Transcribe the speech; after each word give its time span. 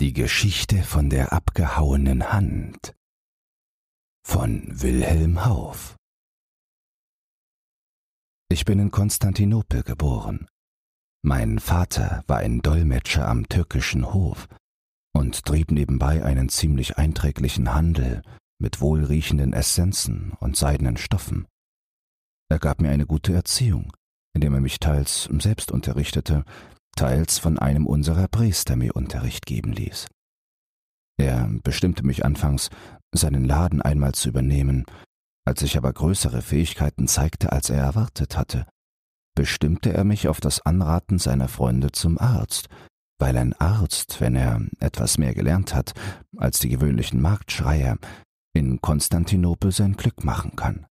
Die 0.00 0.12
Geschichte 0.12 0.84
von 0.84 1.10
der 1.10 1.32
abgehauenen 1.32 2.32
Hand 2.32 2.94
von 4.24 4.62
Wilhelm 4.80 5.44
Hauff 5.44 5.96
Ich 8.48 8.64
bin 8.64 8.78
in 8.78 8.92
Konstantinopel 8.92 9.82
geboren. 9.82 10.46
Mein 11.24 11.58
Vater 11.58 12.22
war 12.28 12.38
ein 12.38 12.62
Dolmetscher 12.62 13.26
am 13.26 13.48
türkischen 13.48 14.12
Hof 14.12 14.46
und 15.14 15.44
trieb 15.44 15.72
nebenbei 15.72 16.24
einen 16.24 16.48
ziemlich 16.48 16.96
einträglichen 16.96 17.74
Handel 17.74 18.22
mit 18.60 18.80
wohlriechenden 18.80 19.52
Essenzen 19.52 20.32
und 20.38 20.56
seidenen 20.56 20.96
Stoffen. 20.96 21.48
Er 22.48 22.60
gab 22.60 22.80
mir 22.80 22.90
eine 22.90 23.06
gute 23.06 23.34
Erziehung, 23.34 23.92
indem 24.32 24.54
er 24.54 24.60
mich 24.60 24.78
teils 24.78 25.28
selbst 25.42 25.72
unterrichtete, 25.72 26.44
teils 26.98 27.38
von 27.38 27.60
einem 27.60 27.86
unserer 27.86 28.26
Priester 28.26 28.74
mir 28.74 28.96
Unterricht 28.96 29.46
geben 29.46 29.72
ließ. 29.72 30.08
Er 31.16 31.48
bestimmte 31.62 32.04
mich 32.04 32.24
anfangs, 32.24 32.70
seinen 33.12 33.44
Laden 33.44 33.80
einmal 33.80 34.14
zu 34.14 34.28
übernehmen, 34.28 34.84
als 35.46 35.62
ich 35.62 35.76
aber 35.76 35.92
größere 35.92 36.42
Fähigkeiten 36.42 37.06
zeigte, 37.06 37.52
als 37.52 37.70
er 37.70 37.78
erwartet 37.78 38.36
hatte, 38.36 38.66
bestimmte 39.36 39.92
er 39.94 40.02
mich 40.02 40.26
auf 40.26 40.40
das 40.40 40.66
Anraten 40.66 41.20
seiner 41.20 41.46
Freunde 41.46 41.92
zum 41.92 42.18
Arzt, 42.18 42.66
weil 43.20 43.36
ein 43.36 43.52
Arzt, 43.52 44.20
wenn 44.20 44.34
er 44.34 44.60
etwas 44.80 45.18
mehr 45.18 45.34
gelernt 45.34 45.76
hat 45.76 45.92
als 46.36 46.58
die 46.58 46.68
gewöhnlichen 46.68 47.22
Marktschreier, 47.22 47.98
in 48.56 48.80
Konstantinopel 48.80 49.70
sein 49.70 49.96
Glück 49.96 50.24
machen 50.24 50.56
kann. 50.56 50.86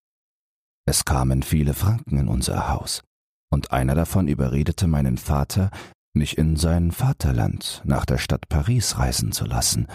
Es 0.85 1.03
kamen 1.03 1.43
viele 1.43 1.73
Franken 1.73 2.17
in 2.17 2.27
unser 2.29 2.69
Haus, 2.69 3.03
und 3.51 3.71
einer 3.71 3.93
davon 3.93 4.29
überredete 4.29 4.87
meinen 4.87 5.17
Vater, 5.17 5.69
mich 6.17 6.37
in 6.37 6.55
sein 6.55 6.91
Vaterland 6.91 7.81
nach 7.85 8.05
der 8.05 8.17
Stadt 8.17 8.49
Paris 8.49 8.97
reisen 8.97 9.31
zu 9.31 9.45
lassen, 9.45 9.87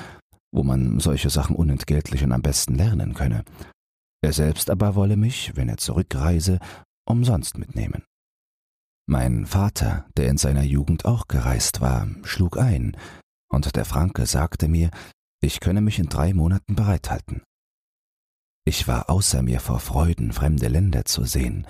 wo 0.52 0.62
man 0.62 1.00
solche 1.00 1.30
Sachen 1.30 1.56
unentgeltlich 1.56 2.22
und 2.24 2.32
am 2.32 2.42
besten 2.42 2.74
lernen 2.74 3.14
könne. 3.14 3.44
Er 4.22 4.32
selbst 4.32 4.70
aber 4.70 4.94
wolle 4.94 5.16
mich, 5.16 5.56
wenn 5.56 5.68
er 5.68 5.78
zurückreise, 5.78 6.58
umsonst 7.08 7.58
mitnehmen. 7.58 8.04
Mein 9.08 9.46
Vater, 9.46 10.06
der 10.16 10.28
in 10.28 10.38
seiner 10.38 10.62
Jugend 10.62 11.04
auch 11.04 11.26
gereist 11.26 11.80
war, 11.80 12.06
schlug 12.22 12.56
ein, 12.56 12.96
und 13.50 13.74
der 13.74 13.84
Franke 13.84 14.26
sagte 14.26 14.68
mir, 14.68 14.90
ich 15.42 15.58
könne 15.60 15.80
mich 15.80 15.98
in 15.98 16.08
drei 16.08 16.32
Monaten 16.32 16.76
bereithalten. 16.76 17.42
Ich 18.64 18.86
war 18.86 19.10
außer 19.10 19.42
mir 19.42 19.58
vor 19.58 19.80
Freuden, 19.80 20.32
fremde 20.32 20.68
Länder 20.68 21.04
zu 21.04 21.24
sehen, 21.24 21.66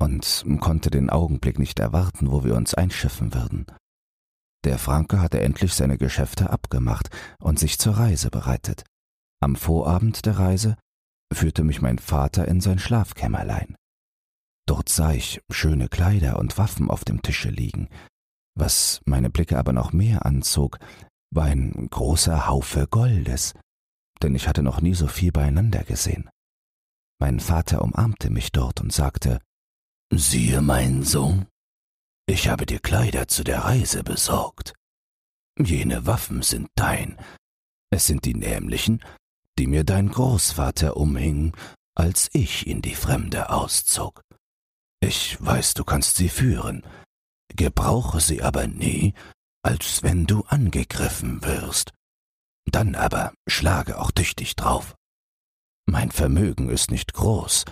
und 0.00 0.44
konnte 0.60 0.90
den 0.90 1.08
Augenblick 1.10 1.60
nicht 1.60 1.78
erwarten, 1.78 2.30
wo 2.30 2.42
wir 2.42 2.56
uns 2.56 2.74
einschiffen 2.74 3.32
würden. 3.32 3.66
Der 4.64 4.78
Franke 4.78 5.20
hatte 5.20 5.40
endlich 5.40 5.74
seine 5.74 5.98
Geschäfte 5.98 6.50
abgemacht 6.50 7.10
und 7.38 7.58
sich 7.58 7.78
zur 7.78 7.98
Reise 7.98 8.30
bereitet. 8.30 8.84
Am 9.40 9.56
Vorabend 9.56 10.24
der 10.24 10.38
Reise 10.38 10.76
führte 11.32 11.64
mich 11.64 11.82
mein 11.82 11.98
Vater 11.98 12.48
in 12.48 12.60
sein 12.60 12.78
Schlafkämmerlein. 12.78 13.76
Dort 14.66 14.88
sah 14.88 15.12
ich 15.12 15.42
schöne 15.50 15.88
Kleider 15.88 16.38
und 16.38 16.56
Waffen 16.56 16.90
auf 16.90 17.04
dem 17.04 17.20
Tische 17.20 17.50
liegen. 17.50 17.88
Was 18.56 19.02
meine 19.04 19.28
Blicke 19.28 19.58
aber 19.58 19.74
noch 19.74 19.92
mehr 19.92 20.24
anzog, 20.24 20.78
war 21.30 21.44
ein 21.44 21.88
großer 21.90 22.46
Haufe 22.46 22.86
Goldes, 22.86 23.52
denn 24.22 24.34
ich 24.34 24.48
hatte 24.48 24.62
noch 24.62 24.80
nie 24.80 24.94
so 24.94 25.08
viel 25.08 25.32
beieinander 25.32 25.82
gesehen. 25.82 26.30
Mein 27.20 27.40
Vater 27.40 27.82
umarmte 27.82 28.30
mich 28.30 28.52
dort 28.52 28.80
und 28.80 28.92
sagte, 28.92 29.40
Siehe, 30.10 30.62
mein 30.62 31.02
Sohn, 31.02 31.46
ich 32.26 32.48
habe 32.48 32.66
dir 32.66 32.80
Kleider 32.80 33.28
zu 33.28 33.44
der 33.44 33.60
Reise 33.60 34.02
besorgt. 34.02 34.74
Jene 35.58 36.06
Waffen 36.06 36.42
sind 36.42 36.68
dein. 36.74 37.18
Es 37.90 38.06
sind 38.06 38.24
die 38.24 38.34
nämlichen, 38.34 39.04
die 39.58 39.66
mir 39.66 39.84
dein 39.84 40.08
Großvater 40.08 40.96
umhing, 40.96 41.56
als 41.94 42.28
ich 42.32 42.66
in 42.66 42.82
die 42.82 42.94
Fremde 42.94 43.50
auszog. 43.50 44.22
Ich 45.00 45.36
weiß, 45.44 45.74
du 45.74 45.84
kannst 45.84 46.16
sie 46.16 46.28
führen, 46.28 46.82
gebrauche 47.54 48.20
sie 48.20 48.42
aber 48.42 48.66
nie, 48.66 49.14
als 49.62 50.02
wenn 50.02 50.26
du 50.26 50.42
angegriffen 50.44 51.44
wirst. 51.44 51.92
Dann 52.64 52.94
aber 52.94 53.32
schlage 53.46 53.98
auch 53.98 54.10
tüchtig 54.10 54.56
drauf. 54.56 54.94
Mein 55.86 56.10
Vermögen 56.10 56.70
ist 56.70 56.90
nicht 56.90 57.12
groß. 57.12 57.64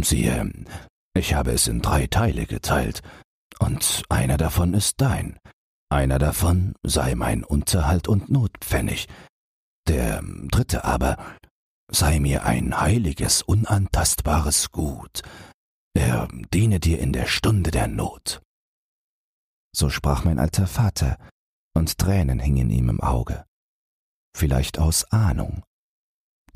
Siehe, 0.00 0.50
ich 1.14 1.34
habe 1.34 1.50
es 1.50 1.66
in 1.66 1.82
drei 1.82 2.06
Teile 2.06 2.46
geteilt, 2.46 3.02
und 3.58 4.04
einer 4.08 4.36
davon 4.36 4.74
ist 4.74 5.00
dein, 5.00 5.38
einer 5.90 6.18
davon 6.18 6.74
sei 6.82 7.14
mein 7.14 7.44
Unterhalt 7.44 8.08
und 8.08 8.30
Notpfennig, 8.30 9.08
der 9.88 10.22
dritte 10.22 10.84
aber 10.84 11.16
sei 11.90 12.20
mir 12.20 12.44
ein 12.44 12.78
heiliges, 12.78 13.42
unantastbares 13.42 14.70
Gut, 14.70 15.22
er 15.94 16.28
diene 16.54 16.78
dir 16.78 17.00
in 17.00 17.12
der 17.12 17.26
Stunde 17.26 17.70
der 17.70 17.88
Not. 17.88 18.40
So 19.74 19.90
sprach 19.90 20.24
mein 20.24 20.38
alter 20.38 20.66
Vater, 20.66 21.18
und 21.74 21.98
Tränen 21.98 22.38
hingen 22.40 22.70
ihm 22.70 22.88
im 22.88 23.00
Auge. 23.00 23.44
Vielleicht 24.36 24.78
aus 24.78 25.10
Ahnung, 25.10 25.64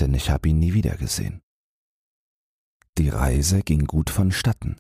denn 0.01 0.15
ich 0.15 0.31
hab 0.31 0.47
ihn 0.47 0.59
nie 0.59 0.75
wiedergesehen. 0.75 1.43
Die 2.99 3.09
Reise 3.09 3.63
ging 3.63 3.87
gut 3.87 4.11
vonstatten. 4.11 4.77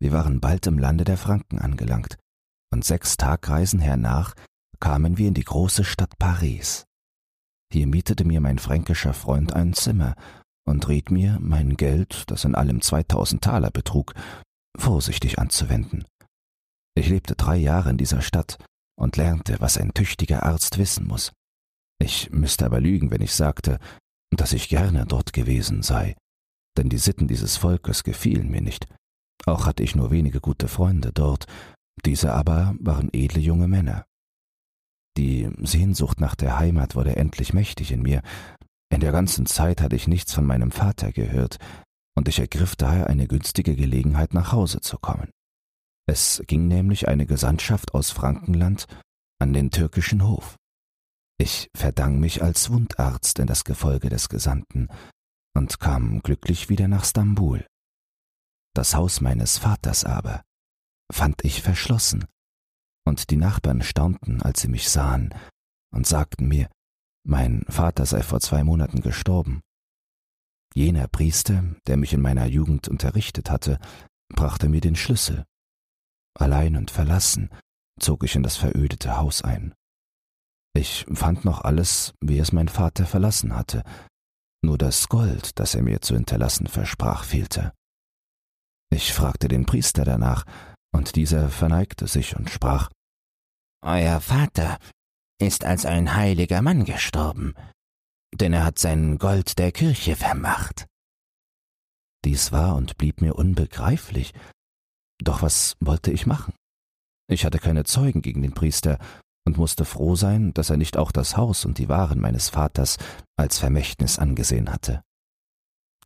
Wir 0.00 0.12
waren 0.12 0.40
bald 0.40 0.66
im 0.66 0.78
Lande 0.78 1.04
der 1.04 1.16
Franken 1.16 1.58
angelangt, 1.58 2.18
und 2.72 2.84
sechs 2.84 3.16
Tagreisen 3.16 3.80
hernach 3.80 4.34
kamen 4.80 5.16
wir 5.18 5.28
in 5.28 5.34
die 5.34 5.44
große 5.44 5.84
Stadt 5.84 6.18
Paris. 6.18 6.84
Hier 7.72 7.86
mietete 7.86 8.24
mir 8.24 8.40
mein 8.40 8.58
fränkischer 8.58 9.14
Freund 9.14 9.52
ein 9.52 9.72
Zimmer 9.72 10.14
und 10.66 10.88
riet 10.88 11.10
mir, 11.10 11.38
mein 11.40 11.76
Geld, 11.76 12.30
das 12.30 12.44
in 12.44 12.54
allem 12.54 12.80
zweitausend 12.80 13.42
Taler 13.42 13.70
betrug, 13.70 14.14
vorsichtig 14.76 15.38
anzuwenden. 15.38 16.04
Ich 16.96 17.08
lebte 17.08 17.34
drei 17.34 17.56
Jahre 17.56 17.90
in 17.90 17.96
dieser 17.96 18.22
Stadt 18.22 18.58
und 18.96 19.16
lernte, 19.16 19.60
was 19.60 19.78
ein 19.78 19.92
tüchtiger 19.94 20.44
Arzt 20.44 20.78
wissen 20.78 21.06
muss. 21.06 21.32
Ich 21.98 22.30
müsste 22.30 22.66
aber 22.66 22.80
lügen, 22.80 23.10
wenn 23.10 23.22
ich 23.22 23.32
sagte, 23.32 23.78
dass 24.30 24.52
ich 24.52 24.68
gerne 24.68 25.06
dort 25.06 25.32
gewesen 25.32 25.82
sei, 25.82 26.16
denn 26.76 26.88
die 26.88 26.98
Sitten 26.98 27.28
dieses 27.28 27.56
Volkes 27.56 28.04
gefielen 28.04 28.50
mir 28.50 28.60
nicht, 28.60 28.86
auch 29.46 29.66
hatte 29.66 29.82
ich 29.82 29.94
nur 29.94 30.10
wenige 30.10 30.40
gute 30.40 30.68
Freunde 30.68 31.12
dort, 31.12 31.46
diese 32.04 32.32
aber 32.32 32.74
waren 32.80 33.08
edle 33.12 33.40
junge 33.40 33.68
Männer. 33.68 34.06
Die 35.16 35.48
Sehnsucht 35.62 36.20
nach 36.20 36.34
der 36.34 36.58
Heimat 36.58 36.96
wurde 36.96 37.16
endlich 37.16 37.52
mächtig 37.54 37.92
in 37.92 38.02
mir. 38.02 38.22
In 38.90 39.00
der 39.00 39.12
ganzen 39.12 39.46
Zeit 39.46 39.80
hatte 39.80 39.96
ich 39.96 40.08
nichts 40.08 40.34
von 40.34 40.44
meinem 40.44 40.70
Vater 40.70 41.12
gehört, 41.12 41.58
und 42.16 42.28
ich 42.28 42.38
ergriff 42.38 42.76
daher 42.76 43.08
eine 43.08 43.26
günstige 43.26 43.74
Gelegenheit, 43.74 44.34
nach 44.34 44.52
Hause 44.52 44.80
zu 44.80 44.98
kommen. 44.98 45.30
Es 46.06 46.42
ging 46.46 46.68
nämlich 46.68 47.08
eine 47.08 47.26
Gesandtschaft 47.26 47.94
aus 47.94 48.10
Frankenland 48.10 48.86
an 49.40 49.52
den 49.52 49.70
türkischen 49.70 50.26
Hof. 50.26 50.56
Ich 51.38 51.70
verdang 51.76 52.20
mich 52.20 52.42
als 52.42 52.70
Wundarzt 52.70 53.38
in 53.38 53.46
das 53.46 53.64
Gefolge 53.64 54.08
des 54.08 54.28
Gesandten 54.28 54.88
und 55.56 55.80
kam 55.80 56.20
glücklich 56.22 56.68
wieder 56.68 56.88
nach 56.88 57.04
Stambul. 57.04 57.66
Das 58.74 58.94
Haus 58.94 59.20
meines 59.20 59.58
Vaters 59.58 60.04
aber 60.04 60.42
fand 61.12 61.44
ich 61.44 61.62
verschlossen, 61.62 62.26
und 63.06 63.30
die 63.30 63.36
Nachbarn 63.36 63.82
staunten, 63.82 64.42
als 64.42 64.60
sie 64.60 64.68
mich 64.68 64.88
sahen, 64.88 65.34
und 65.92 66.06
sagten 66.06 66.48
mir, 66.48 66.68
mein 67.26 67.64
Vater 67.68 68.04
sei 68.04 68.22
vor 68.22 68.40
zwei 68.40 68.64
Monaten 68.64 69.00
gestorben. 69.00 69.60
Jener 70.74 71.06
Priester, 71.06 71.62
der 71.86 71.96
mich 71.96 72.12
in 72.12 72.20
meiner 72.20 72.46
Jugend 72.46 72.88
unterrichtet 72.88 73.48
hatte, 73.48 73.78
brachte 74.28 74.68
mir 74.68 74.80
den 74.80 74.96
Schlüssel. 74.96 75.44
Allein 76.36 76.76
und 76.76 76.90
verlassen 76.90 77.50
zog 78.00 78.24
ich 78.24 78.34
in 78.34 78.42
das 78.42 78.56
verödete 78.56 79.16
Haus 79.16 79.42
ein. 79.42 79.72
Ich 80.76 81.06
fand 81.12 81.44
noch 81.44 81.60
alles, 81.60 82.12
wie 82.20 82.40
es 82.40 82.50
mein 82.50 82.68
Vater 82.68 83.06
verlassen 83.06 83.54
hatte, 83.54 83.84
nur 84.64 84.78
das 84.78 85.08
Gold, 85.08 85.58
das 85.60 85.76
er 85.76 85.82
mir 85.82 86.00
zu 86.00 86.14
hinterlassen 86.14 86.66
versprach, 86.66 87.22
fehlte. 87.22 87.72
Ich 88.94 89.12
fragte 89.12 89.48
den 89.48 89.66
Priester 89.66 90.04
danach, 90.04 90.44
und 90.94 91.16
dieser 91.16 91.48
verneigte 91.48 92.06
sich 92.06 92.36
und 92.36 92.48
sprach 92.48 92.90
Euer 93.84 94.20
Vater 94.20 94.78
ist 95.40 95.64
als 95.64 95.84
ein 95.84 96.14
heiliger 96.14 96.62
Mann 96.62 96.84
gestorben, 96.84 97.54
denn 98.32 98.52
er 98.52 98.64
hat 98.64 98.78
sein 98.78 99.18
Gold 99.18 99.58
der 99.58 99.72
Kirche 99.72 100.14
vermacht. 100.14 100.86
Dies 102.24 102.52
war 102.52 102.76
und 102.76 102.96
blieb 102.96 103.20
mir 103.20 103.34
unbegreiflich, 103.34 104.32
doch 105.18 105.42
was 105.42 105.76
wollte 105.80 106.12
ich 106.12 106.24
machen? 106.24 106.54
Ich 107.28 107.44
hatte 107.44 107.58
keine 107.58 107.82
Zeugen 107.82 108.22
gegen 108.22 108.42
den 108.42 108.54
Priester 108.54 109.00
und 109.44 109.58
musste 109.58 109.84
froh 109.84 110.14
sein, 110.14 110.54
dass 110.54 110.70
er 110.70 110.76
nicht 110.76 110.96
auch 110.96 111.10
das 111.10 111.36
Haus 111.36 111.64
und 111.64 111.78
die 111.78 111.88
Waren 111.88 112.20
meines 112.20 112.48
Vaters 112.48 112.98
als 113.36 113.58
Vermächtnis 113.58 114.20
angesehen 114.20 114.72
hatte. 114.72 115.02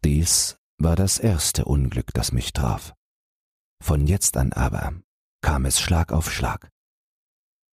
Dies 0.03 0.58
war 0.79 0.97
das 0.97 1.19
erste 1.19 1.65
Unglück, 1.65 2.13
das 2.15 2.33
mich 2.33 2.53
traf. 2.53 2.95
Von 3.83 4.07
jetzt 4.07 4.37
an 4.37 4.53
aber 4.53 4.93
kam 5.43 5.67
es 5.67 5.81
Schlag 5.81 6.13
auf 6.13 6.33
Schlag. 6.33 6.71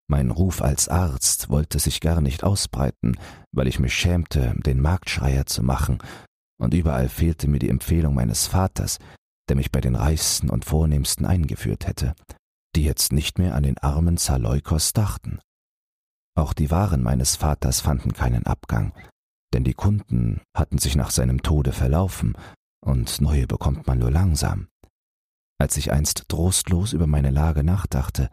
Mein 0.08 0.30
Ruf 0.30 0.62
als 0.62 0.88
Arzt 0.88 1.50
wollte 1.50 1.80
sich 1.80 2.00
gar 2.00 2.22
nicht 2.22 2.44
ausbreiten, 2.44 3.18
weil 3.52 3.68
ich 3.68 3.80
mich 3.80 3.96
schämte, 3.96 4.54
den 4.66 4.80
Marktschreier 4.82 5.46
zu 5.46 5.64
machen, 5.64 6.00
und 6.58 6.74
überall 6.74 7.10
fehlte 7.10 7.48
mir 7.48 7.60
die 7.60 7.70
Empfehlung 7.70 8.14
meines 8.14 8.48
Vaters, 8.48 9.00
der 9.50 9.56
mich 9.56 9.72
bei 9.72 9.82
den 9.82 9.96
Reichsten 9.96 10.50
und 10.50 10.66
Vornehmsten 10.66 11.26
eingeführt 11.26 11.88
hätte, 11.88 12.14
die 12.76 12.84
jetzt 12.84 13.12
nicht 13.12 13.40
mehr 13.40 13.56
an 13.56 13.64
den 13.64 13.78
armen 13.80 14.18
Zaleukos 14.18 14.94
dachten. 14.94 15.40
Auch 16.38 16.54
die 16.54 16.70
Waren 16.70 17.02
meines 17.02 17.36
Vaters 17.36 17.82
fanden 17.82 18.14
keinen 18.14 18.46
Abgang, 18.46 18.94
denn 19.54 19.64
die 19.64 19.74
Kunden 19.74 20.42
hatten 20.56 20.78
sich 20.78 20.96
nach 20.96 21.12
seinem 21.12 21.42
Tode 21.42 21.72
verlaufen, 21.72 22.38
und 22.86 23.20
neue 23.20 23.48
bekommt 23.48 23.88
man 23.88 24.00
nur 24.00 24.12
langsam. 24.12 24.68
Als 25.60 25.78
ich 25.78 25.92
einst 25.92 26.30
trostlos 26.30 26.94
über 26.94 27.08
meine 27.08 27.32
Lage 27.32 27.64
nachdachte, 27.64 28.30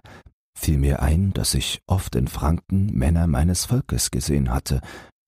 fiel 0.57 0.79
mir 0.79 1.03
ein, 1.03 1.33
dass 1.33 1.55
ich 1.55 1.81
oft 1.87 2.15
in 2.15 2.29
Franken 2.29 2.87
Männer 2.93 3.27
meines 3.27 3.65
Volkes 3.65 4.11
gesehen 4.11 4.51
hatte, 4.51 4.81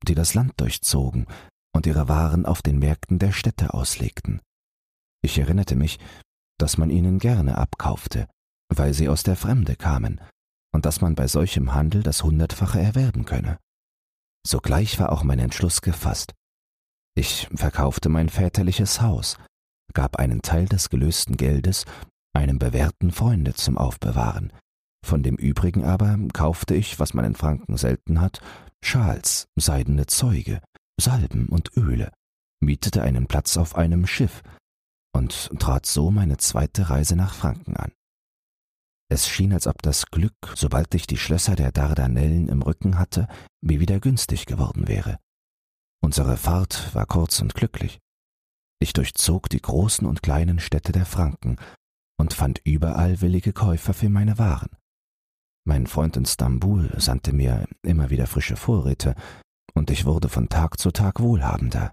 die 0.06 0.15
das 0.15 0.35
Land 0.35 0.53
durchzogen 0.61 1.26
und 1.75 1.87
ihre 1.87 2.09
Waren 2.09 2.47
auf 2.47 2.62
den 2.62 2.79
Märkten 2.79 3.19
der 3.19 3.32
Städte 3.32 3.75
auslegten. 3.75 4.41
Ich 5.23 5.38
erinnerte 5.38 5.76
mich, 5.76 5.99
dass 6.59 6.76
man 6.76 6.91
ihnen 6.91 7.19
gerne 7.19 7.56
abkaufte, 7.56 8.29
weil 8.69 8.93
sie 8.93 9.09
aus 9.09 9.23
der 9.23 9.37
Fremde 9.37 9.76
kamen, 9.76 10.21
und 10.73 10.85
dass 10.87 11.00
man 11.00 11.15
bei 11.15 11.29
solchem 11.29 11.73
Handel 11.73 12.03
das 12.03 12.23
Hundertfache 12.23 12.81
erwerben 12.81 13.25
könne. 13.25 13.59
Sogleich 14.47 14.99
war 14.99 15.12
auch 15.12 15.23
mein 15.23 15.38
Entschluss 15.38 15.81
gefasst. 15.81 16.35
Ich 17.16 17.49
verkaufte 17.55 18.08
mein 18.08 18.28
väterliches 18.28 19.00
Haus, 19.00 19.38
gab 19.93 20.16
einen 20.16 20.43
Teil 20.43 20.66
des 20.66 20.90
gelösten 20.90 21.37
Geldes 21.37 21.84
einem 22.34 22.58
bewährten 22.58 23.12
Freunde 23.12 23.55
zum 23.55 23.78
Aufbewahren. 23.78 24.52
Von 25.05 25.22
dem 25.22 25.37
übrigen 25.37 25.84
aber 25.84 26.19
kaufte 26.32 26.75
ich, 26.75 26.99
was 26.99 27.14
man 27.14 27.25
in 27.25 27.37
Franken 27.37 27.76
selten 27.76 28.20
hat, 28.20 28.40
Schals, 28.82 29.46
seidene 29.56 30.06
Zeuge, 30.06 30.61
Salben 31.00 31.46
und 31.49 31.76
Öle, 31.76 32.11
mietete 32.61 33.02
einen 33.02 33.26
Platz 33.26 33.56
auf 33.56 33.76
einem 33.76 34.06
Schiff 34.06 34.43
und 35.14 35.50
trat 35.58 35.87
so 35.87 36.11
meine 36.11 36.38
zweite 36.38 36.90
Reise 36.90 37.16
nach 37.16 37.34
Franken 37.34 37.76
an. 37.76 37.93
Es 39.08 39.28
schien, 39.28 39.52
als 39.52 39.66
ob 39.66 39.81
das 39.82 40.06
Glück, 40.06 40.34
sobald 40.56 40.94
ich 40.94 41.06
die 41.06 41.19
Schlösser 41.19 41.55
der 41.55 41.70
Dardanellen 41.70 42.49
im 42.49 42.62
Rücken 42.62 42.99
hatte, 42.99 43.28
mir 43.61 43.78
wieder 43.78 44.00
günstig 44.00 44.46
geworden 44.46 44.88
wäre. 44.88 45.19
Unsere 46.04 46.36
Fahrt 46.36 46.94
war 46.94 47.06
kurz 47.06 47.40
und 47.40 47.54
glücklich. 47.54 47.98
Ich 48.78 48.92
durchzog 48.92 49.48
die 49.48 49.62
großen 49.62 50.06
und 50.06 50.22
kleinen 50.22 50.60
Städte 50.60 50.92
der 50.92 51.06
Franken 51.06 51.56
und 52.18 52.34
fand 52.34 52.60
überall 52.62 53.22
willige 53.22 53.54
Käufer 53.54 53.94
für 53.94 54.10
meine 54.10 54.36
Waren. 54.36 54.68
Mein 55.66 55.86
Freund 55.86 56.18
in 56.18 56.26
Stambul 56.26 56.92
sandte 57.00 57.32
mir 57.32 57.66
immer 57.80 58.10
wieder 58.10 58.26
frische 58.26 58.56
Vorräte, 58.56 59.14
und 59.72 59.90
ich 59.90 60.04
wurde 60.04 60.28
von 60.28 60.50
Tag 60.50 60.78
zu 60.78 60.90
Tag 60.90 61.20
wohlhabender. 61.20 61.90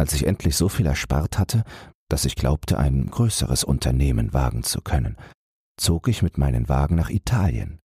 Als 0.00 0.12
ich 0.12 0.26
endlich 0.26 0.56
so 0.56 0.68
viel 0.68 0.86
erspart 0.86 1.38
hatte, 1.38 1.62
dass 2.10 2.24
ich 2.24 2.34
glaubte, 2.34 2.76
ein 2.76 3.06
größeres 3.06 3.62
Unternehmen 3.62 4.32
wagen 4.32 4.64
zu 4.64 4.80
können, 4.80 5.16
zog 5.78 6.08
ich 6.08 6.22
mit 6.22 6.38
meinen 6.38 6.68
Wagen 6.68 6.96
nach 6.96 7.10
Italien. 7.10 7.78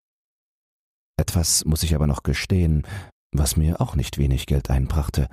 Etwas 1.15 1.63
muss 1.65 1.83
ich 1.83 1.93
aber 1.93 2.07
noch 2.07 2.23
gestehen, 2.23 2.87
was 3.31 3.57
mir 3.57 3.81
auch 3.81 3.95
nicht 3.95 4.17
wenig 4.17 4.45
Geld 4.45 4.69
einbrachte. 4.69 5.27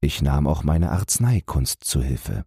Ich 0.00 0.22
nahm 0.22 0.46
auch 0.46 0.62
meine 0.62 0.90
Arzneikunst 0.90 1.84
zu 1.84 2.02
Hilfe. 2.02 2.44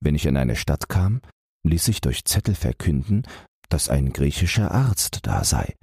Wenn 0.00 0.14
ich 0.14 0.26
in 0.26 0.36
eine 0.36 0.56
Stadt 0.56 0.88
kam, 0.88 1.20
ließ 1.64 1.88
ich 1.88 2.00
durch 2.00 2.24
Zettel 2.24 2.54
verkünden, 2.54 3.22
dass 3.68 3.88
ein 3.88 4.12
griechischer 4.12 4.70
Arzt 4.70 5.20
da 5.22 5.44
sei, 5.44 5.74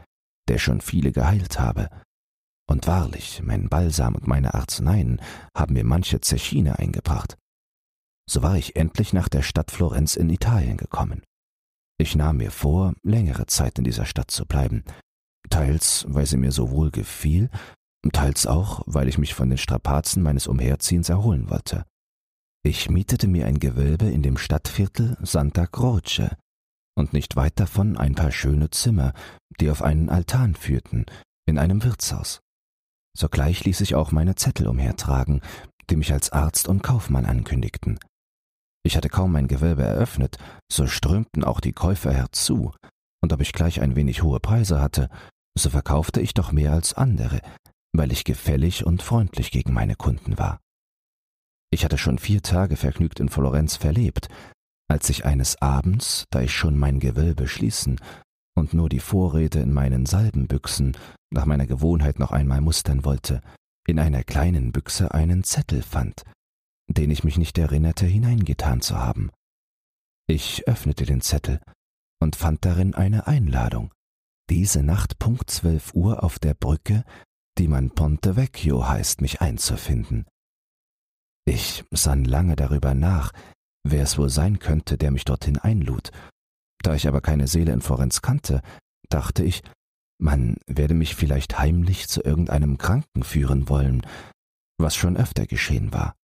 der 0.47 0.59
schon 0.59 0.81
viele 0.81 1.11
geheilt 1.11 1.59
habe. 1.59 1.89
Und 2.67 2.87
wahrlich, 2.87 3.41
mein 3.43 3.67
Balsam 3.67 4.15
und 4.15 4.27
meine 4.27 4.53
Arzneien 4.53 5.21
haben 5.55 5.73
mir 5.73 5.83
manche 5.83 6.21
Zechine 6.21 6.79
eingebracht. 6.79 7.37
So 8.29 8.43
war 8.43 8.55
ich 8.55 8.75
endlich 8.75 9.11
nach 9.11 9.27
der 9.27 9.41
Stadt 9.41 9.71
Florenz 9.71 10.15
in 10.15 10.29
Italien 10.29 10.77
gekommen. 10.77 11.23
Ich 11.97 12.15
nahm 12.15 12.37
mir 12.37 12.51
vor, 12.51 12.93
längere 13.03 13.45
Zeit 13.47 13.77
in 13.77 13.83
dieser 13.83 14.05
Stadt 14.05 14.31
zu 14.31 14.45
bleiben, 14.45 14.83
teils 15.49 16.05
weil 16.07 16.25
sie 16.25 16.37
mir 16.37 16.51
so 16.51 16.71
wohl 16.71 16.91
gefiel, 16.91 17.49
teils 18.09 18.47
auch, 18.47 18.81
weil 18.85 19.07
ich 19.07 19.17
mich 19.17 19.33
von 19.33 19.49
den 19.49 19.57
Strapazen 19.57 20.23
meines 20.23 20.47
Umherziehens 20.47 21.09
erholen 21.09 21.49
wollte. 21.49 21.85
Ich 22.63 22.89
mietete 22.89 23.27
mir 23.27 23.45
ein 23.45 23.59
Gewölbe 23.59 24.05
in 24.05 24.23
dem 24.23 24.37
Stadtviertel 24.37 25.17
Santa 25.21 25.67
Croce 25.67 26.29
und 26.95 27.13
nicht 27.13 27.35
weit 27.35 27.59
davon 27.59 27.97
ein 27.97 28.15
paar 28.15 28.31
schöne 28.31 28.69
Zimmer, 28.69 29.13
die 29.59 29.69
auf 29.69 29.81
einen 29.81 30.09
Altan 30.09 30.55
führten, 30.55 31.05
in 31.47 31.57
einem 31.57 31.83
Wirtshaus. 31.83 32.39
Sogleich 33.17 33.63
ließ 33.65 33.81
ich 33.81 33.95
auch 33.95 34.11
meine 34.11 34.35
Zettel 34.35 34.67
umhertragen, 34.67 35.41
die 35.89 35.95
mich 35.95 36.13
als 36.13 36.31
Arzt 36.31 36.67
und 36.67 36.83
Kaufmann 36.83 37.25
ankündigten. 37.25 37.99
Ich 38.83 38.95
hatte 38.95 39.09
kaum 39.09 39.31
mein 39.31 39.47
Gewölbe 39.47 39.83
eröffnet, 39.83 40.37
so 40.71 40.87
strömten 40.87 41.43
auch 41.43 41.59
die 41.59 41.73
Käufer 41.73 42.13
herzu, 42.13 42.73
und 43.21 43.33
ob 43.33 43.41
ich 43.41 43.53
gleich 43.53 43.81
ein 43.81 43.95
wenig 43.95 44.23
hohe 44.23 44.39
Preise 44.39 44.81
hatte, 44.81 45.09
so 45.57 45.69
verkaufte 45.69 46.21
ich 46.21 46.33
doch 46.33 46.51
mehr 46.51 46.73
als 46.73 46.93
andere, 46.93 47.41
weil 47.93 48.11
ich 48.11 48.23
gefällig 48.23 48.85
und 48.85 49.01
freundlich 49.01 49.51
gegen 49.51 49.73
meine 49.73 49.95
Kunden 49.95 50.37
war. 50.37 50.59
Ich 51.71 51.85
hatte 51.85 51.97
schon 51.97 52.17
vier 52.17 52.41
Tage 52.41 52.75
vergnügt 52.75 53.19
in 53.19 53.29
Florenz 53.29 53.77
verlebt, 53.77 54.27
als 54.89 55.09
ich 55.09 55.25
eines 55.25 55.61
Abends, 55.61 56.25
da 56.31 56.41
ich 56.41 56.53
schon 56.53 56.77
mein 56.77 56.99
Gewölbe 56.99 57.47
schließen 57.47 57.99
und 58.55 58.73
nur 58.73 58.89
die 58.89 58.99
Vorräte 58.99 59.59
in 59.59 59.73
meinen 59.73 60.05
Salbenbüchsen 60.05 60.97
nach 61.31 61.45
meiner 61.45 61.67
Gewohnheit 61.67 62.19
noch 62.19 62.31
einmal 62.31 62.59
mustern 62.59 63.05
wollte, 63.05 63.41
in 63.87 63.99
einer 63.99 64.23
kleinen 64.23 64.71
Büchse 64.71 65.13
einen 65.13 65.43
Zettel 65.43 65.81
fand, 65.81 66.23
den 66.89 67.09
ich 67.09 67.23
mich 67.23 67.37
nicht 67.37 67.57
erinnerte 67.57 68.05
hineingetan 68.05 68.81
zu 68.81 68.97
haben. 68.97 69.31
Ich 70.27 70.67
öffnete 70.67 71.05
den 71.05 71.21
Zettel 71.21 71.61
und 72.21 72.35
fand 72.35 72.65
darin 72.65 72.93
eine 72.93 73.27
Einladung, 73.27 73.93
diese 74.49 74.83
Nacht 74.83 75.19
Punkt 75.19 75.49
zwölf 75.49 75.93
Uhr 75.93 76.23
auf 76.23 76.37
der 76.37 76.53
Brücke, 76.53 77.03
die 77.57 77.67
man 77.67 77.91
Ponte 77.91 78.35
Vecchio 78.35 78.87
heißt, 78.87 79.21
mich 79.21 79.41
einzufinden. 79.41 80.25
Ich 81.45 81.83
sann 81.91 82.23
lange 82.25 82.55
darüber 82.55 82.93
nach, 82.93 83.31
wer 83.83 84.03
es 84.03 84.17
wohl 84.17 84.29
sein 84.29 84.59
könnte, 84.59 84.97
der 84.97 85.11
mich 85.11 85.25
dorthin 85.25 85.57
einlud. 85.57 86.11
Da 86.83 86.95
ich 86.95 87.07
aber 87.07 87.21
keine 87.21 87.47
Seele 87.47 87.73
in 87.73 87.81
Florenz 87.81 88.21
kannte, 88.21 88.61
dachte 89.09 89.43
ich, 89.43 89.61
man 90.19 90.57
werde 90.67 90.93
mich 90.93 91.15
vielleicht 91.15 91.57
heimlich 91.57 92.07
zu 92.07 92.21
irgendeinem 92.21 92.77
Kranken 92.77 93.23
führen 93.23 93.69
wollen, 93.69 94.05
was 94.77 94.95
schon 94.95 95.17
öfter 95.17 95.47
geschehen 95.47 95.93
war. 95.93 96.15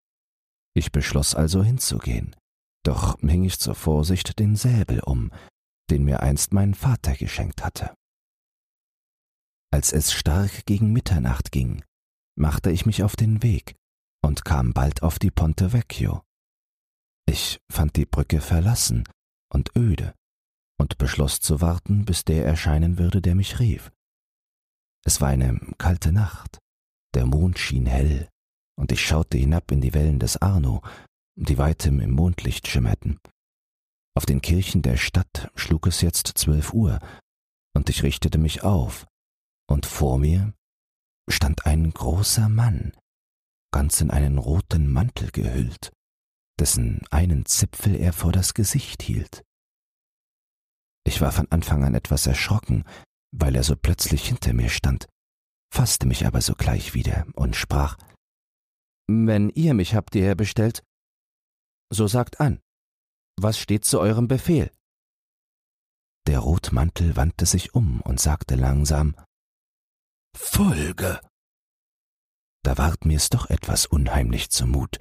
Ich 0.75 0.91
beschloss 0.91 1.33
also 1.33 1.63
hinzugehen, 1.63 2.35
doch 2.83 3.19
hing 3.19 3.43
ich 3.43 3.59
zur 3.59 3.75
Vorsicht 3.75 4.37
den 4.39 4.55
Säbel 4.55 4.99
um, 4.99 5.31
den 5.89 6.05
mir 6.05 6.21
einst 6.21 6.53
mein 6.53 6.75
Vater 6.75 7.15
geschenkt 7.15 7.63
hatte. 7.63 7.95
Als 9.71 9.91
es 9.91 10.13
stark 10.13 10.65
gegen 10.65 10.93
Mitternacht 10.93 11.51
ging, 11.51 11.83
machte 12.37 12.71
ich 12.71 12.85
mich 12.85 13.03
auf 13.03 13.15
den 13.15 13.43
Weg 13.43 13.75
und 14.23 14.45
kam 14.45 14.73
bald 14.73 15.03
auf 15.03 15.19
die 15.19 15.31
Ponte 15.31 15.73
Vecchio. 15.73 16.23
Ich 17.27 17.59
fand 17.71 17.95
die 17.95 18.05
Brücke 18.05 18.41
verlassen 18.41 19.03
und 19.53 19.75
öde 19.77 20.13
und 20.79 20.97
beschloss 20.97 21.39
zu 21.39 21.59
warten, 21.59 22.05
bis 22.05 22.23
der 22.23 22.45
erscheinen 22.45 22.97
würde, 22.97 23.21
der 23.21 23.35
mich 23.35 23.59
rief. 23.59 23.91
Es 25.05 25.21
war 25.21 25.29
eine 25.29 25.59
kalte 25.77 26.11
Nacht, 26.11 26.59
der 27.15 27.25
Mond 27.25 27.59
schien 27.59 27.85
hell, 27.85 28.29
und 28.79 28.91
ich 28.91 29.05
schaute 29.05 29.37
hinab 29.37 29.71
in 29.71 29.81
die 29.81 29.93
Wellen 29.93 30.19
des 30.19 30.37
Arno, 30.37 30.81
die 31.35 31.57
weitem 31.57 31.99
im 31.99 32.11
Mondlicht 32.11 32.67
schimmerten. 32.67 33.19
Auf 34.15 34.25
den 34.25 34.41
Kirchen 34.41 34.81
der 34.81 34.97
Stadt 34.97 35.51
schlug 35.55 35.87
es 35.87 36.01
jetzt 36.01 36.27
zwölf 36.35 36.73
Uhr, 36.73 36.99
und 37.75 37.89
ich 37.89 38.03
richtete 38.03 38.37
mich 38.37 38.63
auf, 38.63 39.05
und 39.69 39.85
vor 39.85 40.17
mir 40.17 40.53
stand 41.29 41.65
ein 41.65 41.91
großer 41.91 42.49
Mann, 42.49 42.93
ganz 43.71 44.01
in 44.01 44.11
einen 44.11 44.37
roten 44.37 44.91
Mantel 44.91 45.31
gehüllt, 45.31 45.91
dessen 46.59 47.05
einen 47.11 47.45
Zipfel 47.45 47.95
er 47.95 48.13
vor 48.13 48.31
das 48.31 48.53
Gesicht 48.53 49.03
hielt. 49.03 49.43
Ich 51.05 51.21
war 51.21 51.31
von 51.31 51.49
Anfang 51.51 51.83
an 51.83 51.95
etwas 51.95 52.27
erschrocken, 52.27 52.83
weil 53.31 53.55
er 53.55 53.63
so 53.63 53.75
plötzlich 53.75 54.27
hinter 54.27 54.53
mir 54.53 54.69
stand, 54.69 55.07
fasste 55.73 56.05
mich 56.05 56.25
aber 56.25 56.41
sogleich 56.41 56.93
wieder 56.93 57.27
und 57.33 57.55
sprach 57.55 57.97
Wenn 59.07 59.49
ihr 59.49 59.73
mich 59.73 59.95
habt 59.95 60.13
hierher 60.13 60.35
bestellt, 60.35 60.83
so 61.89 62.07
sagt 62.07 62.39
an, 62.39 62.59
was 63.39 63.59
steht 63.59 63.85
zu 63.85 63.99
eurem 63.99 64.27
Befehl? 64.27 64.71
Der 66.27 66.39
Rotmantel 66.39 67.15
wandte 67.15 67.45
sich 67.45 67.73
um 67.73 68.01
und 68.01 68.19
sagte 68.19 68.55
langsam 68.55 69.15
Folge. 70.37 71.19
Da 72.63 72.77
ward 72.77 73.05
mir's 73.05 73.29
doch 73.29 73.49
etwas 73.49 73.85
unheimlich 73.85 74.49
zumut, 74.49 74.99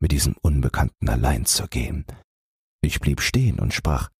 mit 0.00 0.12
diesem 0.12 0.36
Unbekannten 0.42 1.08
allein 1.08 1.46
zu 1.46 1.66
gehen. 1.68 2.04
Ich 2.82 3.00
blieb 3.00 3.20
stehen 3.20 3.58
und 3.58 3.72
sprach 3.72 4.10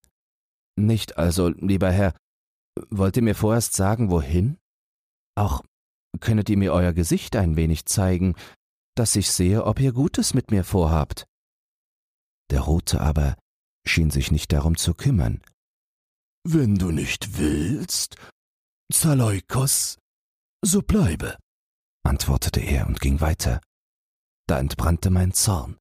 Nicht 0.76 1.18
also, 1.18 1.48
lieber 1.48 1.90
Herr, 1.90 2.14
wollt 2.90 3.16
ihr 3.16 3.22
mir 3.22 3.34
vorerst 3.34 3.74
sagen, 3.74 4.10
wohin 4.10 4.58
Auch 5.36 5.62
könnet 6.20 6.48
ihr 6.48 6.56
mir 6.56 6.72
euer 6.72 6.92
Gesicht 6.92 7.36
ein 7.36 7.56
wenig 7.56 7.86
zeigen, 7.86 8.34
dass 8.96 9.16
ich 9.16 9.30
sehe, 9.30 9.64
ob 9.64 9.80
ihr 9.80 9.92
Gutes 9.92 10.32
mit 10.32 10.50
mir 10.50 10.64
vorhabt. 10.64 11.26
Der 12.50 12.60
Rote 12.60 13.00
aber 13.00 13.36
schien 13.86 14.10
sich 14.10 14.30
nicht 14.30 14.52
darum 14.52 14.76
zu 14.76 14.94
kümmern. 14.94 15.42
Wenn 16.46 16.76
du 16.76 16.90
nicht 16.90 17.38
willst, 17.38 18.16
Zaleukos, 18.92 19.98
so 20.64 20.82
bleibe, 20.82 21.36
antwortete 22.04 22.60
er 22.60 22.86
und 22.86 23.00
ging 23.00 23.20
weiter. 23.20 23.60
Da 24.46 24.58
entbrannte 24.58 25.10
mein 25.10 25.32
Zorn. 25.32 25.78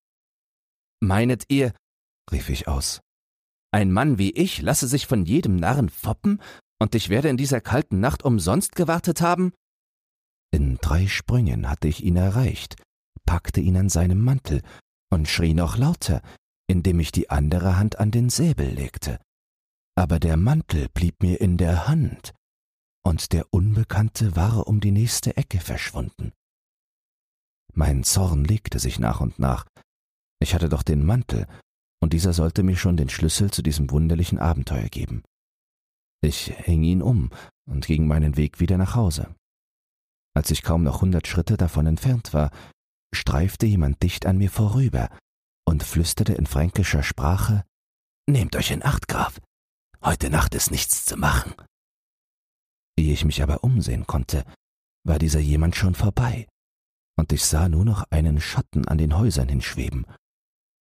Meinet 1.02 1.46
ihr, 1.50 1.74
rief 2.32 2.50
ich 2.50 2.68
aus, 2.68 3.02
ein 3.74 3.92
Mann 3.92 4.20
wie 4.20 4.30
ich 4.32 4.62
lasse 4.62 4.88
sich 4.88 5.08
von 5.08 5.25
jedem 5.25 5.56
Narren 5.56 5.90
foppen, 5.90 6.40
und 6.80 6.94
ich 6.94 7.10
werde 7.10 7.30
in 7.30 7.38
dieser 7.38 7.60
kalten 7.60 8.00
Nacht 8.00 8.24
umsonst 8.24 8.75
gewartet 8.75 9.22
haben? 9.22 9.52
In 10.52 10.78
drei 10.78 11.08
Sprüngen 11.08 11.70
hatte 11.70 11.88
ich 11.88 12.04
ihn 12.04 12.16
erreicht, 12.16 12.75
packte 13.25 13.62
ihn 13.62 13.75
an 13.75 13.90
seinem 13.90 14.24
Mantel 14.24 14.62
und 15.10 15.28
schrie 15.28 15.56
noch 15.56 15.78
lauter, 15.78 16.22
indem 16.68 17.00
ich 17.00 17.12
die 17.12 17.32
andere 17.32 17.78
Hand 17.78 17.98
an 17.98 18.12
den 18.12 18.30
Säbel 18.30 18.70
legte. 18.70 19.20
Aber 19.96 20.20
der 20.20 20.38
Mantel 20.38 20.88
blieb 20.94 21.24
mir 21.24 21.42
in 21.42 21.58
der 21.58 21.88
Hand, 21.88 22.34
und 23.03 23.33
der 23.33 23.45
Unbekannte 23.51 24.36
war 24.36 24.67
um 24.67 24.79
die 24.79 24.91
nächste 24.91 25.38
Ecke 25.38 25.60
verschwunden. 25.60 26.31
Mein 27.74 28.03
Zorn 28.03 28.45
legte 28.45 28.79
sich 28.79 29.00
nach 29.00 29.19
und 29.19 29.39
nach. 29.39 29.65
Ich 30.39 30.53
hatte 30.53 30.69
doch 30.69 30.83
den 30.83 31.05
Mantel, 31.05 31.48
und 32.01 32.13
dieser 32.13 32.33
sollte 32.33 32.63
mir 32.63 32.75
schon 32.75 32.98
den 32.98 33.10
Schlüssel 33.10 33.51
zu 33.51 33.62
diesem 33.62 33.89
wunderlichen 33.89 34.39
Abenteuer 34.39 34.89
geben. 34.89 35.24
Ich 36.22 36.53
hing 36.55 36.83
ihn 36.83 37.01
um 37.01 37.29
und 37.65 37.86
ging 37.86 38.07
meinen 38.07 38.38
Weg 38.38 38.60
wieder 38.60 38.77
nach 38.77 38.95
Hause. 38.95 39.36
Als 40.36 40.51
ich 40.51 40.63
kaum 40.63 40.83
noch 40.83 41.01
hundert 41.01 41.27
Schritte 41.27 41.57
davon 41.57 41.86
entfernt 41.86 42.33
war, 42.33 42.51
streifte 43.13 43.65
jemand 43.65 44.01
dicht 44.01 44.25
an 44.25 44.38
mir 44.38 44.50
vorüber 44.50 45.10
und 45.65 45.83
flüsterte 45.83 46.33
in 46.33 46.45
fränkischer 46.45 47.03
Sprache 47.03 47.63
Nehmt 48.25 48.55
euch 48.55 48.72
in 48.72 48.83
Acht, 48.83 49.10
Graf. 49.10 49.41
Heute 50.01 50.29
Nacht 50.29 50.55
ist 50.55 50.72
nichts 50.72 51.03
zu 51.03 51.17
machen. 51.17 51.53
Ehe 52.97 53.13
ich 53.13 53.25
mich 53.25 53.41
aber 53.41 53.63
umsehen 53.63 54.05
konnte, 54.05 54.43
war 55.05 55.19
dieser 55.19 55.39
jemand 55.39 55.75
schon 55.75 55.95
vorbei, 55.95 56.47
und 57.17 57.31
ich 57.31 57.43
sah 57.43 57.69
nur 57.69 57.85
noch 57.85 58.03
einen 58.09 58.39
Schatten 58.39 58.88
an 58.88 58.97
den 58.97 59.17
Häusern 59.17 59.50
hinschweben. 59.50 60.05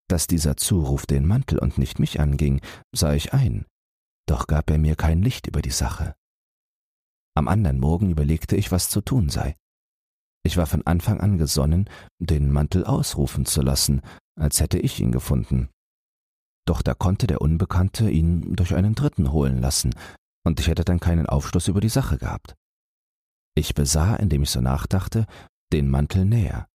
Dass 0.08 0.26
dieser 0.26 0.56
Zuruf 0.56 1.06
den 1.06 1.26
Mantel 1.26 1.58
und 1.58 1.78
nicht 1.78 1.98
mich 1.98 2.20
anging, 2.20 2.60
sah 2.94 3.14
ich 3.14 3.32
ein, 3.32 3.66
doch 4.26 4.46
gab 4.46 4.70
er 4.70 4.78
mir 4.78 4.96
kein 4.96 5.22
Licht 5.22 5.46
über 5.46 5.62
die 5.62 5.70
Sache. 5.70 6.14
Am 7.34 7.48
anderen 7.48 7.80
Morgen 7.80 8.10
überlegte 8.10 8.56
ich, 8.56 8.70
was 8.70 8.90
zu 8.90 9.00
tun 9.00 9.30
sei. 9.30 9.56
Ich 10.44 10.56
war 10.56 10.66
von 10.66 10.86
Anfang 10.86 11.20
an 11.20 11.38
gesonnen, 11.38 11.88
den 12.18 12.50
Mantel 12.50 12.84
ausrufen 12.84 13.46
zu 13.46 13.62
lassen, 13.62 14.02
als 14.38 14.60
hätte 14.60 14.78
ich 14.78 15.00
ihn 15.00 15.12
gefunden. 15.12 15.70
Doch 16.66 16.82
da 16.82 16.94
konnte 16.94 17.26
der 17.26 17.40
Unbekannte 17.40 18.10
ihn 18.10 18.54
durch 18.54 18.74
einen 18.74 18.94
Dritten 18.94 19.32
holen 19.32 19.60
lassen, 19.60 19.94
und 20.44 20.60
ich 20.60 20.68
hätte 20.68 20.84
dann 20.84 21.00
keinen 21.00 21.26
Aufschluss 21.26 21.68
über 21.68 21.80
die 21.80 21.88
Sache 21.88 22.18
gehabt. 22.18 22.54
Ich 23.54 23.74
besah, 23.74 24.16
indem 24.16 24.42
ich 24.42 24.50
so 24.50 24.60
nachdachte, 24.60 25.26
den 25.72 25.88
Mantel 25.88 26.24
näher. 26.24 26.68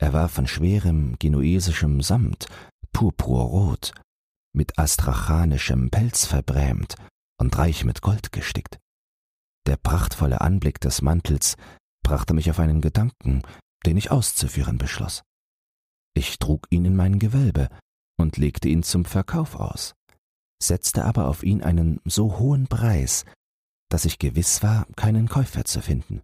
Er 0.00 0.12
war 0.12 0.28
von 0.28 0.46
schwerem 0.46 1.16
genuesischem 1.18 2.02
Samt, 2.02 2.46
purpurrot, 2.92 3.92
mit 4.54 4.78
astrachanischem 4.78 5.90
Pelz 5.90 6.24
verbrämt 6.24 6.96
und 7.40 7.56
reich 7.58 7.84
mit 7.84 8.00
Gold 8.00 8.32
gestickt. 8.32 8.78
Der 9.66 9.76
prachtvolle 9.76 10.40
Anblick 10.40 10.80
des 10.80 11.02
Mantels 11.02 11.56
brachte 12.04 12.32
mich 12.32 12.48
auf 12.50 12.58
einen 12.58 12.80
Gedanken, 12.80 13.42
den 13.84 13.96
ich 13.96 14.10
auszuführen 14.10 14.78
beschloss. 14.78 15.22
Ich 16.14 16.38
trug 16.38 16.66
ihn 16.70 16.84
in 16.84 16.96
mein 16.96 17.18
Gewölbe 17.18 17.68
und 18.18 18.36
legte 18.36 18.68
ihn 18.68 18.82
zum 18.82 19.04
Verkauf 19.04 19.56
aus, 19.56 19.94
setzte 20.62 21.04
aber 21.04 21.28
auf 21.28 21.42
ihn 21.42 21.62
einen 21.62 22.00
so 22.04 22.38
hohen 22.38 22.66
Preis, 22.66 23.24
dass 23.90 24.04
ich 24.04 24.18
gewiss 24.18 24.62
war, 24.62 24.86
keinen 24.96 25.28
Käufer 25.28 25.64
zu 25.64 25.80
finden. 25.80 26.22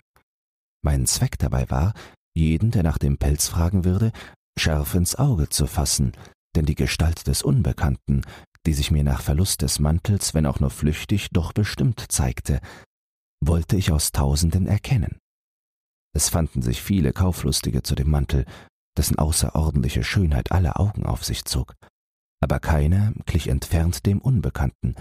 Mein 0.82 1.06
Zweck 1.06 1.38
dabei 1.38 1.70
war, 1.70 1.94
jeden, 2.36 2.70
der 2.70 2.82
nach 2.82 2.98
dem 2.98 3.16
Pelz 3.16 3.48
fragen 3.48 3.84
würde, 3.84 4.12
scharf 4.58 4.94
ins 4.94 5.16
Auge 5.16 5.48
zu 5.48 5.66
fassen, 5.66 6.12
denn 6.54 6.66
die 6.66 6.74
Gestalt 6.74 7.26
des 7.26 7.42
Unbekannten, 7.42 8.22
die 8.66 8.74
sich 8.74 8.90
mir 8.90 9.04
nach 9.04 9.22
Verlust 9.22 9.62
des 9.62 9.78
Mantels, 9.78 10.34
wenn 10.34 10.46
auch 10.46 10.60
nur 10.60 10.70
flüchtig, 10.70 11.28
doch 11.32 11.52
bestimmt 11.52 12.04
zeigte, 12.08 12.60
wollte 13.40 13.76
ich 13.76 13.92
aus 13.92 14.12
Tausenden 14.12 14.66
erkennen. 14.66 15.18
Es 16.14 16.28
fanden 16.28 16.62
sich 16.62 16.80
viele 16.80 17.12
Kauflustige 17.12 17.82
zu 17.82 17.94
dem 17.94 18.10
Mantel, 18.10 18.46
dessen 18.96 19.18
außerordentliche 19.18 20.04
Schönheit 20.04 20.52
alle 20.52 20.76
Augen 20.76 21.04
auf 21.04 21.24
sich 21.24 21.44
zog. 21.44 21.74
Aber 22.44 22.60
keiner 22.60 23.14
glich 23.24 23.48
entfernt 23.48 24.04
dem 24.04 24.20
Unbekannten, 24.20 24.96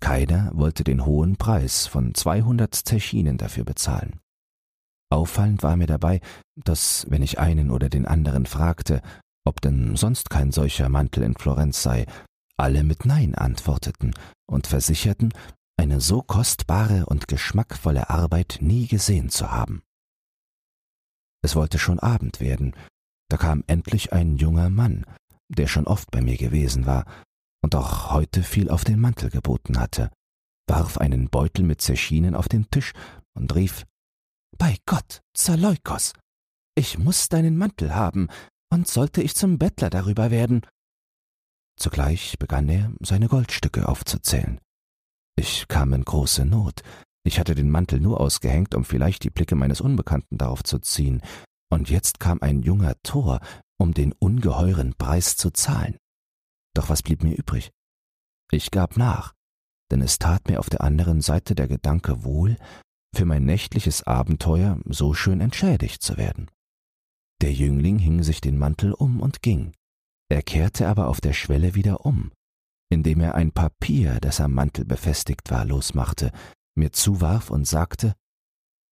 keiner 0.00 0.50
wollte 0.54 0.82
den 0.82 1.04
hohen 1.04 1.36
Preis 1.36 1.86
von 1.86 2.14
zweihundert 2.14 2.74
Zechinen 2.74 3.36
dafür 3.36 3.64
bezahlen. 3.64 4.18
Auffallend 5.10 5.62
war 5.62 5.76
mir 5.76 5.88
dabei, 5.88 6.22
dass, 6.54 7.04
wenn 7.10 7.20
ich 7.20 7.38
einen 7.38 7.70
oder 7.70 7.90
den 7.90 8.06
anderen 8.06 8.46
fragte, 8.46 9.02
ob 9.44 9.60
denn 9.60 9.94
sonst 9.96 10.30
kein 10.30 10.52
solcher 10.52 10.88
Mantel 10.88 11.22
in 11.24 11.34
Florenz 11.34 11.82
sei, 11.82 12.06
alle 12.56 12.82
mit 12.82 13.04
Nein 13.04 13.34
antworteten 13.34 14.14
und 14.46 14.66
versicherten, 14.66 15.34
eine 15.78 16.00
so 16.00 16.22
kostbare 16.22 17.04
und 17.04 17.28
geschmackvolle 17.28 18.08
Arbeit 18.08 18.60
nie 18.62 18.86
gesehen 18.86 19.28
zu 19.28 19.50
haben. 19.50 19.82
Es 21.44 21.56
wollte 21.56 21.78
schon 21.78 21.98
Abend 21.98 22.40
werden, 22.40 22.74
da 23.28 23.36
kam 23.36 23.64
endlich 23.66 24.14
ein 24.14 24.38
junger 24.38 24.70
Mann, 24.70 25.04
der 25.48 25.66
schon 25.66 25.86
oft 25.86 26.10
bei 26.10 26.20
mir 26.20 26.36
gewesen 26.36 26.86
war 26.86 27.04
und 27.62 27.74
auch 27.74 28.10
heute 28.12 28.42
viel 28.42 28.70
auf 28.70 28.84
den 28.84 29.00
Mantel 29.00 29.30
geboten 29.30 29.78
hatte, 29.78 30.10
warf 30.68 30.98
einen 30.98 31.28
Beutel 31.28 31.64
mit 31.64 31.80
Zechinen 31.80 32.34
auf 32.34 32.48
den 32.48 32.70
Tisch 32.70 32.92
und 33.34 33.54
rief 33.54 33.84
Bei 34.58 34.76
Gott, 34.86 35.20
Zaleukos, 35.34 36.12
ich 36.76 36.98
muss 36.98 37.28
deinen 37.28 37.56
Mantel 37.56 37.94
haben, 37.94 38.28
und 38.72 38.88
sollte 38.88 39.22
ich 39.22 39.34
zum 39.34 39.58
Bettler 39.58 39.90
darüber 39.90 40.30
werden. 40.30 40.62
Zugleich 41.78 42.38
begann 42.38 42.68
er, 42.68 42.92
seine 43.00 43.28
Goldstücke 43.28 43.88
aufzuzählen. 43.88 44.60
Ich 45.36 45.68
kam 45.68 45.92
in 45.92 46.04
große 46.04 46.44
Not. 46.44 46.82
Ich 47.24 47.38
hatte 47.38 47.54
den 47.54 47.70
Mantel 47.70 48.00
nur 48.00 48.20
ausgehängt, 48.20 48.74
um 48.74 48.84
vielleicht 48.84 49.24
die 49.24 49.30
Blicke 49.30 49.54
meines 49.54 49.80
Unbekannten 49.80 50.38
darauf 50.38 50.64
zu 50.64 50.78
ziehen, 50.78 51.20
und 51.70 51.90
jetzt 51.90 52.20
kam 52.20 52.40
ein 52.42 52.62
junger 52.62 52.94
Tor, 53.02 53.40
um 53.78 53.94
den 53.94 54.12
ungeheuren 54.12 54.94
Preis 54.94 55.36
zu 55.36 55.50
zahlen. 55.50 55.96
Doch 56.74 56.88
was 56.88 57.02
blieb 57.02 57.22
mir 57.22 57.34
übrig? 57.34 57.70
Ich 58.50 58.70
gab 58.70 58.96
nach, 58.96 59.34
denn 59.90 60.02
es 60.02 60.18
tat 60.18 60.48
mir 60.48 60.60
auf 60.60 60.70
der 60.70 60.82
anderen 60.82 61.20
Seite 61.20 61.54
der 61.54 61.68
Gedanke 61.68 62.24
wohl, 62.24 62.56
für 63.14 63.24
mein 63.24 63.44
nächtliches 63.44 64.02
Abenteuer 64.02 64.78
so 64.84 65.14
schön 65.14 65.40
entschädigt 65.40 66.02
zu 66.02 66.16
werden. 66.16 66.50
Der 67.40 67.52
Jüngling 67.52 67.98
hing 67.98 68.22
sich 68.22 68.40
den 68.40 68.58
Mantel 68.58 68.92
um 68.92 69.20
und 69.20 69.42
ging. 69.42 69.72
Er 70.28 70.42
kehrte 70.42 70.88
aber 70.88 71.08
auf 71.08 71.20
der 71.20 71.32
Schwelle 71.32 71.74
wieder 71.74 72.04
um, 72.04 72.32
indem 72.90 73.20
er 73.20 73.34
ein 73.34 73.52
Papier, 73.52 74.18
das 74.20 74.40
am 74.40 74.52
Mantel 74.52 74.84
befestigt 74.84 75.50
war, 75.50 75.64
losmachte, 75.64 76.32
mir 76.74 76.92
zuwarf 76.92 77.50
und 77.50 77.66
sagte 77.66 78.14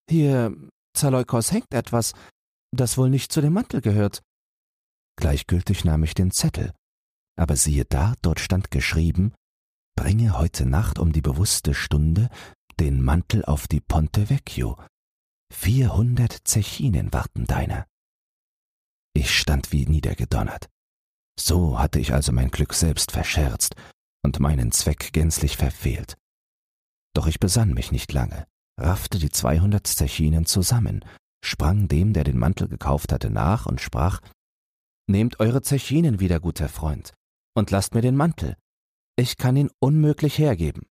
Hier, 0.10 0.56
Zaleukos, 0.96 1.52
hängt 1.52 1.74
etwas, 1.74 2.14
das 2.72 2.98
wohl 2.98 3.10
nicht 3.10 3.32
zu 3.32 3.42
dem 3.42 3.54
Mantel 3.54 3.82
gehört. 3.82 4.22
Gleichgültig 5.16 5.86
nahm 5.86 6.04
ich 6.04 6.14
den 6.14 6.32
Zettel, 6.32 6.74
aber 7.38 7.56
siehe 7.56 7.86
da, 7.86 8.14
dort 8.22 8.40
stand 8.40 8.72
geschrieben 8.72 9.34
Bringe 9.96 10.38
heute 10.38 10.66
Nacht 10.66 11.00
um 11.00 11.14
die 11.14 11.22
bewusste 11.22 11.74
Stunde 11.74 12.30
den 12.80 13.02
Mantel 13.02 13.46
auf 13.46 13.68
die 13.68 13.80
Ponte 13.80 14.30
Vecchio. 14.30 14.78
Vierhundert 15.54 16.40
Zechinen 16.46 17.14
warten 17.14 17.46
deiner. 17.46 17.86
Ich 19.14 19.38
stand 19.38 19.72
wie 19.72 19.86
niedergedonnert. 19.86 20.68
So 21.40 21.78
hatte 21.80 22.00
ich 22.00 22.14
also 22.14 22.32
mein 22.32 22.50
Glück 22.50 22.74
selbst 22.74 23.12
verscherzt 23.12 23.76
und 24.24 24.40
meinen 24.40 24.72
Zweck 24.72 25.14
gänzlich 25.14 25.58
verfehlt. 25.58 26.18
Doch 27.14 27.28
ich 27.28 27.40
besann 27.40 27.74
mich 27.74 27.92
nicht 27.92 28.12
lange, 28.12 28.48
raffte 28.80 29.20
die 29.20 29.30
zweihundert 29.30 29.86
Zechinen 29.86 30.48
zusammen, 30.48 31.06
sprang 31.46 31.88
dem, 31.88 32.14
der 32.14 32.24
den 32.24 32.40
Mantel 32.40 32.68
gekauft 32.68 33.12
hatte, 33.12 33.30
nach 33.30 33.68
und 33.68 33.80
sprach 33.80 34.20
Nehmt 35.14 35.40
eure 35.40 35.62
Zechinen 35.62 36.20
wieder, 36.20 36.40
guter 36.40 36.68
Freund, 36.68 37.14
und 37.56 37.70
lasst 37.70 37.94
mir 37.94 38.02
den 38.02 38.16
Mantel. 38.16 38.58
Ich 39.16 39.38
kann 39.38 39.56
ihn 39.56 39.70
unmöglich 39.80 40.40
hergeben. 40.40 40.88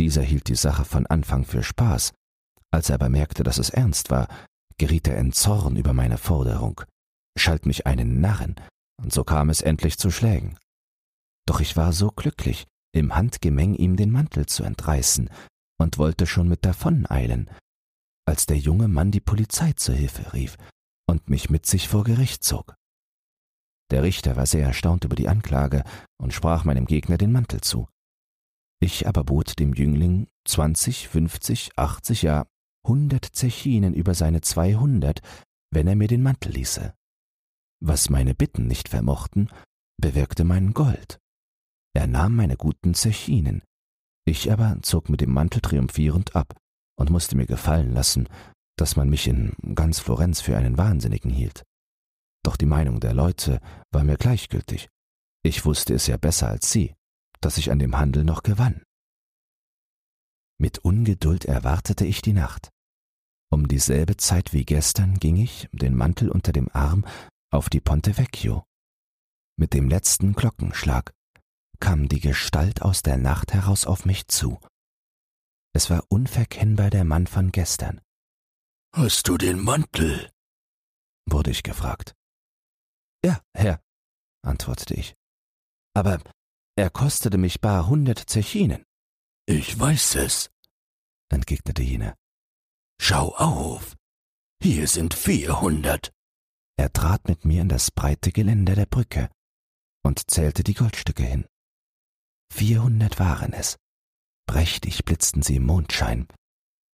Dieser 0.00 0.22
hielt 0.22 0.48
die 0.48 0.54
Sache 0.54 0.86
von 0.86 1.06
Anfang 1.06 1.44
für 1.44 1.62
Spaß. 1.62 2.14
Als 2.70 2.88
er 2.88 2.94
aber 2.94 3.10
merkte, 3.10 3.42
dass 3.42 3.58
es 3.58 3.68
ernst 3.68 4.10
war, 4.10 4.28
geriet 4.78 5.06
er 5.08 5.18
in 5.18 5.32
Zorn 5.32 5.76
über 5.76 5.92
meine 5.92 6.16
Forderung 6.16 6.80
schalt 7.36 7.66
mich 7.66 7.86
einen 7.86 8.20
Narren, 8.20 8.56
und 9.02 9.12
so 9.12 9.24
kam 9.24 9.50
es 9.50 9.60
endlich 9.60 9.98
zu 9.98 10.10
Schlägen. 10.10 10.58
Doch 11.46 11.60
ich 11.60 11.76
war 11.76 11.92
so 11.92 12.08
glücklich, 12.08 12.66
im 12.94 13.14
Handgemeng 13.14 13.74
ihm 13.74 13.96
den 13.96 14.10
Mantel 14.10 14.46
zu 14.46 14.62
entreißen, 14.62 15.30
und 15.78 15.98
wollte 15.98 16.26
schon 16.26 16.48
mit 16.48 16.64
davon 16.64 17.10
eilen, 17.10 17.50
als 18.26 18.46
der 18.46 18.58
junge 18.58 18.88
Mann 18.88 19.10
die 19.10 19.20
Polizei 19.20 19.72
zur 19.72 19.94
Hilfe 19.94 20.32
rief 20.32 20.56
und 21.08 21.28
mich 21.28 21.50
mit 21.50 21.66
sich 21.66 21.88
vor 21.88 22.04
Gericht 22.04 22.44
zog. 22.44 22.74
Der 23.92 24.02
Richter 24.02 24.36
war 24.36 24.46
sehr 24.46 24.66
erstaunt 24.66 25.04
über 25.04 25.14
die 25.14 25.28
Anklage 25.28 25.84
und 26.18 26.32
sprach 26.32 26.64
meinem 26.64 26.86
Gegner 26.86 27.18
den 27.18 27.30
Mantel 27.30 27.60
zu. 27.60 27.88
Ich 28.80 29.06
aber 29.06 29.22
bot 29.22 29.58
dem 29.58 29.74
Jüngling 29.74 30.28
zwanzig, 30.44 31.08
fünfzig, 31.08 31.70
achtzig, 31.76 32.22
ja 32.22 32.46
hundert 32.84 33.26
Zechinen 33.26 33.94
über 33.94 34.14
seine 34.14 34.40
zweihundert, 34.40 35.20
wenn 35.70 35.86
er 35.86 35.94
mir 35.94 36.08
den 36.08 36.22
Mantel 36.22 36.52
ließe. 36.52 36.94
Was 37.80 38.10
meine 38.10 38.34
Bitten 38.34 38.66
nicht 38.66 38.88
vermochten, 38.88 39.50
bewirkte 40.00 40.42
mein 40.44 40.72
Gold. 40.72 41.20
Er 41.94 42.06
nahm 42.06 42.34
meine 42.34 42.56
guten 42.56 42.94
Zechinen. 42.94 43.62
Ich 44.24 44.50
aber 44.50 44.78
zog 44.82 45.10
mit 45.10 45.20
dem 45.20 45.32
Mantel 45.32 45.60
triumphierend 45.60 46.34
ab 46.34 46.56
und 46.98 47.10
musste 47.10 47.36
mir 47.36 47.46
gefallen 47.46 47.92
lassen, 47.92 48.28
dass 48.76 48.96
man 48.96 49.10
mich 49.10 49.28
in 49.28 49.52
ganz 49.74 50.00
Florenz 50.00 50.40
für 50.40 50.56
einen 50.56 50.78
Wahnsinnigen 50.78 51.30
hielt. 51.30 51.62
Doch 52.42 52.56
die 52.56 52.66
Meinung 52.66 53.00
der 53.00 53.14
Leute 53.14 53.60
war 53.90 54.04
mir 54.04 54.16
gleichgültig. 54.16 54.88
Ich 55.44 55.64
wusste 55.64 55.94
es 55.94 56.06
ja 56.06 56.16
besser 56.16 56.48
als 56.48 56.70
sie, 56.70 56.94
dass 57.40 57.58
ich 57.58 57.70
an 57.70 57.78
dem 57.78 57.96
Handel 57.96 58.24
noch 58.24 58.42
gewann. 58.42 58.82
Mit 60.58 60.78
Ungeduld 60.78 61.44
erwartete 61.44 62.04
ich 62.04 62.22
die 62.22 62.32
Nacht. 62.32 62.70
Um 63.50 63.68
dieselbe 63.68 64.16
Zeit 64.16 64.52
wie 64.52 64.64
gestern 64.64 65.18
ging 65.18 65.36
ich, 65.36 65.68
den 65.72 65.94
Mantel 65.94 66.30
unter 66.30 66.52
dem 66.52 66.68
Arm, 66.72 67.04
auf 67.50 67.68
die 67.68 67.80
Ponte 67.80 68.16
Vecchio. 68.16 68.64
Mit 69.58 69.74
dem 69.74 69.88
letzten 69.88 70.32
Glockenschlag 70.32 71.12
kam 71.80 72.08
die 72.08 72.20
Gestalt 72.20 72.80
aus 72.82 73.02
der 73.02 73.18
Nacht 73.18 73.52
heraus 73.52 73.86
auf 73.86 74.04
mich 74.04 74.28
zu. 74.28 74.60
Es 75.74 75.90
war 75.90 76.04
unverkennbar 76.08 76.90
der 76.90 77.04
Mann 77.04 77.26
von 77.26 77.50
gestern. 77.50 78.00
Hast 78.94 79.28
du 79.28 79.36
den 79.36 79.58
Mantel? 79.58 80.30
wurde 81.28 81.50
ich 81.50 81.62
gefragt. 81.62 82.14
Ja, 83.24 83.40
Herr, 83.54 83.82
antwortete 84.44 84.94
ich. 84.94 85.14
Aber 85.94 86.20
er 86.76 86.90
kostete 86.90 87.38
mich 87.38 87.60
bar 87.60 87.86
hundert 87.86 88.18
Zechinen. 88.18 88.84
Ich 89.46 89.78
weiß 89.78 90.16
es, 90.16 90.50
entgegnete 91.30 91.82
jener. 91.82 92.16
Schau 93.00 93.34
auf, 93.34 93.96
hier 94.62 94.86
sind 94.86 95.14
vierhundert. 95.14 96.12
Er 96.78 96.92
trat 96.92 97.28
mit 97.28 97.44
mir 97.44 97.62
in 97.62 97.68
das 97.68 97.90
breite 97.90 98.32
Geländer 98.32 98.74
der 98.74 98.86
Brücke 98.86 99.28
und 100.04 100.30
zählte 100.30 100.62
die 100.62 100.74
Goldstücke 100.74 101.24
hin. 101.24 101.46
Vierhundert 102.52 103.18
waren 103.18 103.52
es. 103.52 103.76
Prächtig 104.46 105.04
blitzten 105.04 105.42
sie 105.42 105.56
im 105.56 105.66
Mondschein. 105.66 106.26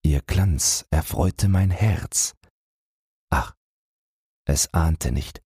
Ihr 0.02 0.23
Glanz 0.23 0.87
erfreute 0.90 1.49
mein 1.49 1.70
Herz. 1.70 2.35
Ach, 3.30 3.54
es 4.47 4.73
ahnte 4.73 5.12
nicht, 5.12 5.42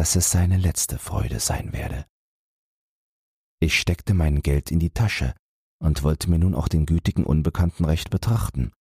dass 0.00 0.16
es 0.16 0.30
seine 0.30 0.56
letzte 0.56 0.98
Freude 0.98 1.40
sein 1.40 1.74
werde. 1.74 2.06
Ich 3.60 3.78
steckte 3.78 4.14
mein 4.14 4.40
Geld 4.40 4.70
in 4.70 4.78
die 4.78 4.94
Tasche 4.94 5.34
und 5.78 6.02
wollte 6.02 6.30
mir 6.30 6.38
nun 6.38 6.54
auch 6.54 6.68
den 6.68 6.86
gütigen 6.86 7.22
Unbekannten 7.22 7.84
recht 7.84 8.08
betrachten, 8.08 8.72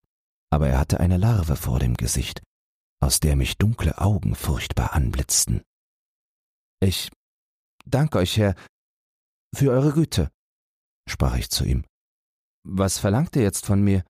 aber 0.50 0.70
er 0.70 0.80
hatte 0.80 1.02
eine 1.02 1.18
Larve 1.18 1.58
vor 1.58 1.78
dem 1.78 1.96
Gesicht, 1.96 2.42
aus 3.02 3.20
der 3.20 3.36
mich 3.36 3.58
dunkle 3.58 3.98
Augen 3.98 4.34
furchtbar 4.34 4.94
anblitzten. 4.94 5.62
Ich 6.80 7.12
danke 7.86 8.20
euch, 8.20 8.38
Herr, 8.38 8.56
für 9.54 9.72
eure 9.72 9.92
Güte, 9.92 10.32
sprach 11.06 11.36
ich 11.36 11.50
zu 11.50 11.66
ihm. 11.66 11.84
Was 12.64 12.98
verlangt 12.98 13.36
ihr 13.36 13.42
jetzt 13.42 13.66
von 13.66 13.82
mir? 13.84 14.06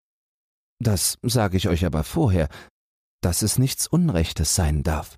Das 0.80 1.18
sage 1.24 1.58
ich 1.58 1.70
euch 1.70 1.88
aber 1.88 2.04
vorher, 2.04 2.50
dass 3.24 3.42
es 3.42 3.58
nichts 3.58 3.88
Unrechtes 3.88 4.54
sein 4.54 4.84
darf. 4.84 5.18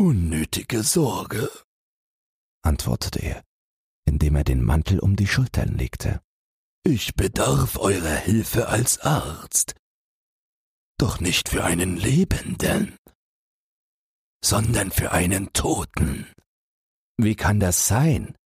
Unnötige 0.00 0.84
Sorge, 0.84 1.50
antwortete 2.62 3.18
er, 3.18 3.44
indem 4.06 4.36
er 4.36 4.44
den 4.44 4.62
Mantel 4.62 5.00
um 5.00 5.16
die 5.16 5.26
Schultern 5.26 5.76
legte. 5.76 6.22
Ich 6.84 7.16
bedarf 7.16 7.76
eurer 7.78 8.14
Hilfe 8.14 8.68
als 8.68 9.00
Arzt, 9.00 9.74
doch 10.98 11.18
nicht 11.18 11.48
für 11.48 11.64
einen 11.64 11.96
Lebenden, 11.96 12.96
sondern 14.44 14.92
für 14.92 15.10
einen 15.10 15.52
Toten. 15.52 16.32
Wie 17.16 17.34
kann 17.34 17.58
das 17.58 17.88
sein? 17.88 18.36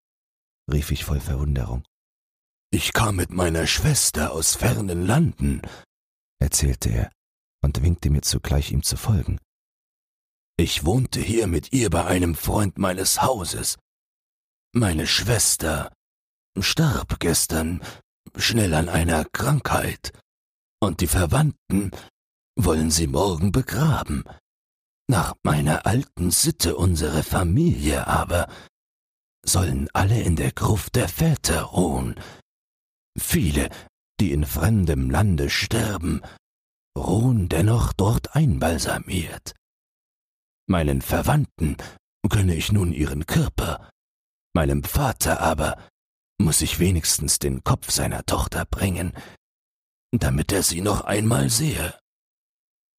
rief 0.73 0.91
ich 0.91 1.05
voll 1.05 1.21
Verwunderung. 1.21 1.85
Ich 2.71 2.95
kam 2.95 3.17
mit 3.17 3.31
meiner 3.31 3.67
Schwester 3.67 4.33
aus 4.33 4.55
fernen 4.55 5.05
Landen, 5.05 5.61
erzählte 6.39 6.89
er 6.89 7.13
und 7.63 7.83
winkte 7.83 8.09
mir 8.09 8.23
zugleich, 8.23 8.73
ihm 8.73 8.83
zu 8.83 8.97
folgen. 8.97 9.39
Ich 10.63 10.85
wohnte 10.85 11.21
hier 11.21 11.49
mit 11.49 11.73
ihr 11.73 11.91
bei 11.91 12.05
einem 12.05 12.37
Freund 12.37 12.79
meines 12.79 13.21
Hauses. 13.21 13.79
Meine 14.73 15.09
Schwester 15.09 15.93
starb 16.57 17.19
gestern 17.19 17.83
schnell 18.37 18.73
an 18.75 18.89
einer 18.89 19.25
Krankheit, 19.25 20.13
und 20.81 21.01
die 21.01 21.09
Verwandten 21.09 21.91
wollen 22.55 22.93
sie 22.93 23.09
morgen 23.09 23.51
begraben. 23.51 24.23
Nach 25.09 25.35
meiner 25.43 25.85
alten 25.85 26.31
Sitte 26.31 26.77
unsere 26.77 27.25
Familie 27.25 28.07
aber 28.07 28.49
sollen 29.45 29.89
alle 29.93 30.23
in 30.23 30.37
der 30.37 30.53
Gruft 30.53 30.95
der 30.95 31.09
Väter 31.09 31.63
ruhen. 31.63 32.15
Viele, 33.19 33.69
die 34.21 34.31
in 34.31 34.47
fremdem 34.47 35.11
Lande 35.11 35.51
sterben, 35.51 36.23
ruhen 36.97 37.49
dennoch 37.49 37.93
dort 37.93 38.37
einbalsamiert. 38.37 39.57
Meinen 40.69 41.03
Verwandten 41.03 41.77
gönne 42.29 42.55
ich 42.55 42.73
nun 42.73 42.93
ihren 42.93 43.27
Körper, 43.27 43.91
meinem 44.55 44.85
Vater 44.85 45.41
aber 45.41 45.77
muss 46.39 46.61
ich 46.61 46.79
wenigstens 46.79 47.39
den 47.39 47.65
Kopf 47.65 47.91
seiner 47.91 48.25
Tochter 48.25 48.65
bringen, 48.65 49.13
damit 50.13 50.53
er 50.53 50.63
sie 50.63 50.81
noch 50.81 51.03
einmal 51.03 51.51
sehe. 51.51 51.99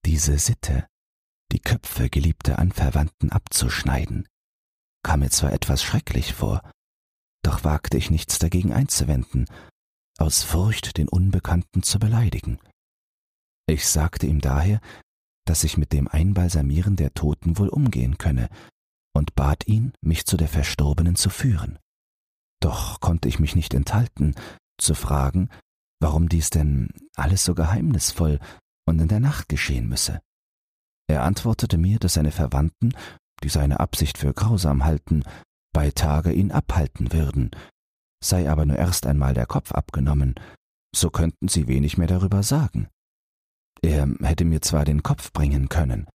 Diese 0.05 0.37
Sitte, 0.37 0.87
die 1.51 1.59
Köpfe 1.59 2.09
geliebter 2.09 2.59
Anverwandten 2.59 3.31
abzuschneiden, 3.31 4.27
kam 5.03 5.21
mir 5.21 5.29
zwar 5.29 5.53
etwas 5.53 5.83
schrecklich 5.83 6.33
vor, 6.33 6.61
doch 7.43 7.63
wagte 7.63 7.97
ich 7.97 8.09
nichts 8.09 8.39
dagegen 8.39 8.73
einzuwenden, 8.73 9.47
aus 10.17 10.43
Furcht, 10.43 10.97
den 10.97 11.07
Unbekannten 11.07 11.83
zu 11.83 11.99
beleidigen. 11.99 12.59
Ich 13.67 13.87
sagte 13.87 14.27
ihm 14.27 14.41
daher, 14.41 14.79
dass 15.45 15.63
ich 15.63 15.77
mit 15.77 15.93
dem 15.93 16.07
Einbalsamieren 16.07 16.95
der 16.95 17.13
Toten 17.13 17.57
wohl 17.57 17.69
umgehen 17.69 18.17
könne, 18.17 18.49
und 19.15 19.35
bat 19.35 19.67
ihn, 19.67 19.93
mich 20.01 20.25
zu 20.25 20.37
der 20.37 20.47
Verstorbenen 20.47 21.15
zu 21.15 21.29
führen. 21.29 21.77
Doch 22.59 22.99
konnte 22.99 23.27
ich 23.27 23.39
mich 23.39 23.55
nicht 23.55 23.73
enthalten, 23.73 24.35
zu 24.79 24.95
fragen, 24.95 25.49
warum 25.99 26.29
dies 26.29 26.49
denn 26.49 26.89
alles 27.15 27.45
so 27.45 27.53
geheimnisvoll 27.53 28.39
und 28.85 28.99
in 28.99 29.07
der 29.07 29.19
Nacht 29.19 29.49
geschehen 29.49 29.87
müsse. 29.87 30.19
Er 31.07 31.23
antwortete 31.23 31.77
mir, 31.77 31.99
dass 31.99 32.13
seine 32.15 32.31
Verwandten, 32.31 32.93
die 33.43 33.49
seine 33.49 33.79
Absicht 33.79 34.17
für 34.17 34.33
grausam 34.33 34.83
halten, 34.83 35.23
bei 35.73 35.91
Tage 35.91 36.31
ihn 36.31 36.51
abhalten 36.51 37.11
würden, 37.13 37.51
sei 38.23 38.49
aber 38.49 38.65
nur 38.65 38.77
erst 38.77 39.05
einmal 39.05 39.33
der 39.33 39.45
Kopf 39.45 39.71
abgenommen, 39.71 40.35
so 40.95 41.09
könnten 41.09 41.47
sie 41.47 41.67
wenig 41.67 41.97
mehr 41.97 42.07
darüber 42.07 42.43
sagen. 42.43 42.87
Er 43.83 44.07
hätte 44.21 44.45
mir 44.45 44.61
zwar 44.61 44.85
den 44.85 45.03
Kopf 45.03 45.33
bringen 45.33 45.67
können, 45.67 46.07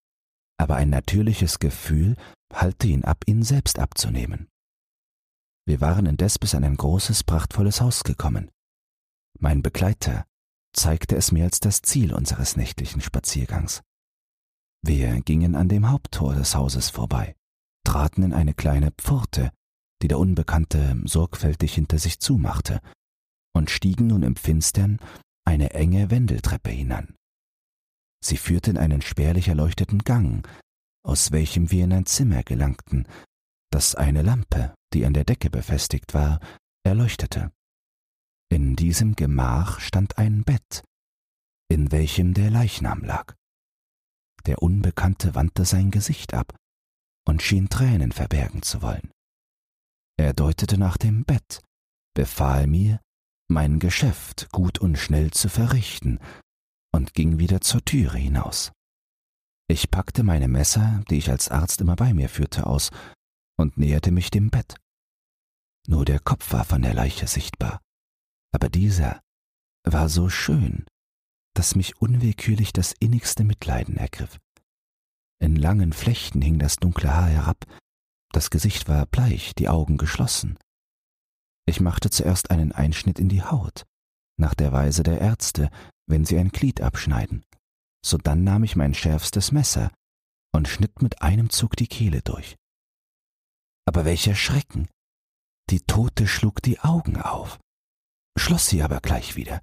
aber 0.58 0.76
ein 0.76 0.88
natürliches 0.88 1.58
Gefühl 1.58 2.16
halte 2.52 2.88
ihn 2.88 3.04
ab, 3.04 3.24
ihn 3.26 3.42
selbst 3.42 3.78
abzunehmen. 3.78 4.48
Wir 5.66 5.82
waren 5.82 6.06
indes 6.06 6.38
bis 6.38 6.54
an 6.54 6.64
ein 6.64 6.76
großes, 6.76 7.24
prachtvolles 7.24 7.82
Haus 7.82 8.04
gekommen. 8.04 8.50
Mein 9.38 9.62
Begleiter 9.62 10.24
zeigte 10.74 11.14
es 11.14 11.30
mir 11.30 11.44
als 11.44 11.60
das 11.60 11.82
Ziel 11.82 12.14
unseres 12.14 12.56
nächtlichen 12.56 13.02
Spaziergangs. 13.02 13.82
Wir 14.82 15.20
gingen 15.20 15.54
an 15.54 15.68
dem 15.68 15.90
Haupttor 15.90 16.34
des 16.34 16.54
Hauses 16.54 16.88
vorbei, 16.88 17.36
traten 17.84 18.22
in 18.22 18.32
eine 18.32 18.54
kleine 18.54 18.92
Pforte, 18.92 19.50
die 20.00 20.08
der 20.08 20.18
Unbekannte 20.18 20.98
sorgfältig 21.04 21.74
hinter 21.74 21.98
sich 21.98 22.18
zumachte, 22.18 22.80
und 23.54 23.68
stiegen 23.68 24.06
nun 24.06 24.22
im 24.22 24.36
Finstern 24.36 24.98
eine 25.44 25.74
enge 25.74 26.10
Wendeltreppe 26.10 26.70
hinan. 26.70 27.17
Sie 28.20 28.36
führte 28.36 28.70
in 28.70 28.78
einen 28.78 29.02
spärlich 29.02 29.48
erleuchteten 29.48 30.00
Gang, 30.00 30.48
aus 31.04 31.32
welchem 31.32 31.70
wir 31.70 31.84
in 31.84 31.92
ein 31.92 32.06
Zimmer 32.06 32.42
gelangten, 32.42 33.06
das 33.70 33.94
eine 33.94 34.22
Lampe, 34.22 34.74
die 34.92 35.04
an 35.04 35.14
der 35.14 35.24
Decke 35.24 35.50
befestigt 35.50 36.14
war, 36.14 36.40
erleuchtete. 36.84 37.52
In 38.50 38.76
diesem 38.76 39.14
Gemach 39.14 39.80
stand 39.80 40.18
ein 40.18 40.42
Bett, 40.42 40.82
in 41.70 41.92
welchem 41.92 42.34
der 42.34 42.50
Leichnam 42.50 43.04
lag. 43.04 43.34
Der 44.46 44.62
Unbekannte 44.62 45.34
wandte 45.34 45.64
sein 45.64 45.90
Gesicht 45.90 46.32
ab 46.32 46.56
und 47.26 47.42
schien 47.42 47.68
Tränen 47.68 48.12
verbergen 48.12 48.62
zu 48.62 48.80
wollen. 48.80 49.10
Er 50.16 50.32
deutete 50.32 50.78
nach 50.78 50.96
dem 50.96 51.24
Bett, 51.24 51.62
befahl 52.14 52.66
mir, 52.66 53.00
mein 53.48 53.78
Geschäft 53.78 54.48
gut 54.50 54.78
und 54.78 54.96
schnell 54.96 55.30
zu 55.30 55.48
verrichten 55.48 56.18
und 56.92 57.14
ging 57.14 57.38
wieder 57.38 57.60
zur 57.60 57.84
Türe 57.84 58.18
hinaus. 58.18 58.72
Ich 59.68 59.90
packte 59.90 60.22
meine 60.22 60.48
Messer, 60.48 61.04
die 61.10 61.18
ich 61.18 61.30
als 61.30 61.48
Arzt 61.48 61.80
immer 61.80 61.96
bei 61.96 62.14
mir 62.14 62.28
führte, 62.28 62.66
aus 62.66 62.90
und 63.58 63.76
näherte 63.76 64.10
mich 64.10 64.30
dem 64.30 64.50
Bett. 64.50 64.76
Nur 65.86 66.04
der 66.04 66.20
Kopf 66.20 66.52
war 66.52 66.64
von 66.64 66.82
der 66.82 66.94
Leiche 66.94 67.26
sichtbar, 67.26 67.80
aber 68.52 68.68
dieser 68.68 69.20
war 69.84 70.08
so 70.08 70.28
schön, 70.28 70.86
dass 71.54 71.74
mich 71.74 72.00
unwillkürlich 72.00 72.72
das 72.72 72.92
innigste 72.92 73.44
Mitleiden 73.44 73.96
ergriff. 73.96 74.38
In 75.40 75.56
langen 75.56 75.92
Flechten 75.92 76.42
hing 76.42 76.58
das 76.58 76.76
dunkle 76.76 77.14
Haar 77.14 77.28
herab, 77.28 77.64
das 78.32 78.50
Gesicht 78.50 78.88
war 78.88 79.06
bleich, 79.06 79.54
die 79.54 79.68
Augen 79.68 79.96
geschlossen. 79.96 80.58
Ich 81.66 81.80
machte 81.80 82.10
zuerst 82.10 82.50
einen 82.50 82.72
Einschnitt 82.72 83.18
in 83.18 83.28
die 83.28 83.42
Haut, 83.42 83.84
nach 84.38 84.54
der 84.54 84.72
Weise 84.72 85.02
der 85.02 85.20
Ärzte, 85.20 85.70
wenn 86.08 86.24
sie 86.24 86.38
ein 86.38 86.48
Glied 86.48 86.80
abschneiden. 86.80 87.44
Sodann 88.04 88.44
nahm 88.44 88.64
ich 88.64 88.76
mein 88.76 88.94
schärfstes 88.94 89.52
Messer 89.52 89.92
und 90.52 90.68
schnitt 90.68 91.02
mit 91.02 91.22
einem 91.22 91.50
Zug 91.50 91.76
die 91.76 91.86
Kehle 91.86 92.22
durch. 92.22 92.56
Aber 93.86 94.04
welcher 94.04 94.34
Schrecken! 94.34 94.88
Die 95.70 95.80
Tote 95.80 96.26
schlug 96.26 96.62
die 96.62 96.80
Augen 96.80 97.20
auf, 97.20 97.58
schloss 98.38 98.68
sie 98.68 98.82
aber 98.82 99.00
gleich 99.00 99.36
wieder, 99.36 99.60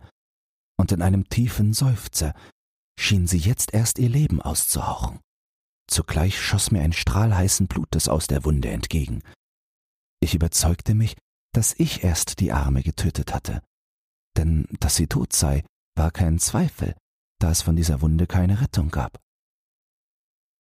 und 0.77 0.91
in 0.91 1.01
einem 1.01 1.27
tiefen 1.29 1.73
Seufzer 1.73 2.35
schien 2.99 3.25
sie 3.27 3.39
jetzt 3.39 3.73
erst 3.73 3.97
ihr 3.97 4.09
Leben 4.09 4.41
auszuhauchen. 4.41 5.19
Zugleich 5.87 6.39
schoss 6.39 6.71
mir 6.71 6.81
ein 6.81 6.93
Strahl 6.93 7.35
heißen 7.35 7.67
Blutes 7.67 8.07
aus 8.07 8.27
der 8.27 8.43
Wunde 8.43 8.69
entgegen. 8.69 9.21
Ich 10.19 10.35
überzeugte 10.35 10.95
mich, 10.95 11.15
dass 11.53 11.73
ich 11.77 12.03
erst 12.03 12.39
die 12.39 12.51
Arme 12.51 12.83
getötet 12.83 13.33
hatte. 13.33 13.61
Denn 14.37 14.67
dass 14.79 14.95
sie 14.95 15.07
tot 15.07 15.33
sei, 15.33 15.63
war 15.95 16.11
kein 16.11 16.39
Zweifel, 16.39 16.95
da 17.39 17.51
es 17.51 17.61
von 17.61 17.75
dieser 17.75 18.01
Wunde 18.01 18.27
keine 18.27 18.61
Rettung 18.61 18.89
gab. 18.89 19.19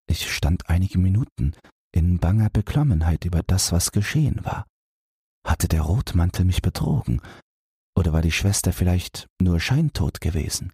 Ich 0.07 0.31
stand 0.31 0.69
einige 0.69 0.97
Minuten 0.97 1.53
in 1.93 2.19
banger 2.19 2.49
Beklommenheit 2.49 3.25
über 3.25 3.41
das, 3.43 3.71
was 3.71 3.91
geschehen 3.91 4.43
war. 4.43 4.65
Hatte 5.45 5.67
der 5.67 5.81
Rotmantel 5.81 6.45
mich 6.45 6.61
betrogen, 6.61 7.21
oder 7.97 8.13
war 8.13 8.21
die 8.21 8.31
Schwester 8.31 8.73
vielleicht 8.73 9.27
nur 9.39 9.59
scheintot 9.59 10.19
gewesen? 10.19 10.73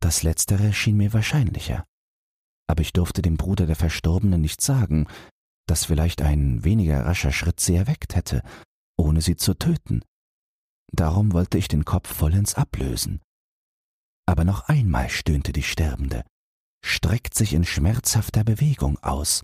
Das 0.00 0.22
Letztere 0.22 0.72
schien 0.72 0.96
mir 0.96 1.12
wahrscheinlicher 1.12 1.84
aber 2.70 2.82
ich 2.82 2.92
durfte 2.92 3.20
dem 3.20 3.36
Bruder 3.36 3.66
der 3.66 3.74
Verstorbenen 3.74 4.40
nicht 4.40 4.60
sagen, 4.60 5.08
dass 5.66 5.86
vielleicht 5.86 6.22
ein 6.22 6.62
weniger 6.62 7.04
rascher 7.04 7.32
Schritt 7.32 7.58
sie 7.58 7.74
erweckt 7.74 8.14
hätte, 8.14 8.42
ohne 8.96 9.22
sie 9.22 9.34
zu 9.34 9.54
töten. 9.54 10.04
Darum 10.92 11.32
wollte 11.32 11.58
ich 11.58 11.66
den 11.66 11.84
Kopf 11.84 12.14
vollends 12.14 12.54
ablösen. 12.54 13.20
Aber 14.30 14.44
noch 14.44 14.68
einmal 14.68 15.10
stöhnte 15.10 15.52
die 15.52 15.64
Sterbende, 15.64 16.24
streckt 16.84 17.34
sich 17.34 17.52
in 17.52 17.64
schmerzhafter 17.64 18.44
Bewegung 18.44 18.96
aus 19.00 19.42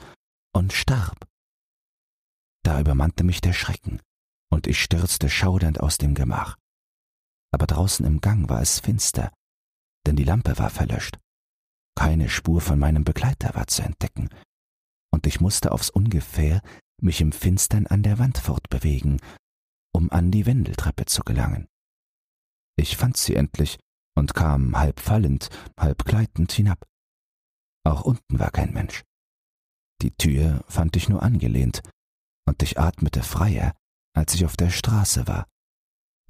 und 0.54 0.72
starb. 0.72 1.26
Da 2.62 2.78
übermannte 2.78 3.24
mich 3.24 3.40
der 3.40 3.52
Schrecken, 3.52 4.00
und 4.48 4.68
ich 4.68 4.80
stürzte 4.80 5.28
schaudernd 5.28 5.80
aus 5.80 5.98
dem 5.98 6.14
Gemach. 6.14 6.56
Aber 7.52 7.66
draußen 7.66 8.06
im 8.06 8.20
Gang 8.20 8.48
war 8.48 8.62
es 8.62 8.78
finster, 8.78 9.32
denn 10.06 10.14
die 10.14 10.22
Lampe 10.22 10.56
war 10.56 10.70
verlöscht. 10.70 11.18
Keine 11.96 12.28
Spur 12.28 12.60
von 12.60 12.78
meinem 12.78 13.02
Begleiter 13.02 13.56
war 13.56 13.66
zu 13.66 13.82
entdecken, 13.82 14.28
und 15.12 15.26
ich 15.26 15.40
musste 15.40 15.72
aufs 15.72 15.90
ungefähr 15.90 16.62
mich 17.02 17.20
im 17.20 17.32
Finstern 17.32 17.88
an 17.88 18.04
der 18.04 18.20
Wand 18.20 18.38
fortbewegen, 18.38 19.20
um 19.92 20.12
an 20.12 20.30
die 20.30 20.46
Wendeltreppe 20.46 21.06
zu 21.06 21.24
gelangen. 21.24 21.66
Ich 22.76 22.96
fand 22.96 23.16
sie 23.16 23.34
endlich 23.34 23.80
und 24.16 24.34
kam 24.34 24.76
halb 24.76 24.98
fallend, 25.00 25.50
halb 25.78 26.04
gleitend 26.04 26.50
hinab. 26.50 26.84
Auch 27.84 28.02
unten 28.02 28.38
war 28.38 28.50
kein 28.50 28.72
Mensch. 28.72 29.04
Die 30.02 30.10
Tür 30.10 30.64
fand 30.68 30.96
ich 30.96 31.08
nur 31.08 31.22
angelehnt, 31.22 31.82
und 32.46 32.62
ich 32.62 32.78
atmete 32.78 33.22
freier, 33.22 33.74
als 34.14 34.34
ich 34.34 34.44
auf 34.44 34.56
der 34.56 34.70
Straße 34.70 35.26
war, 35.26 35.46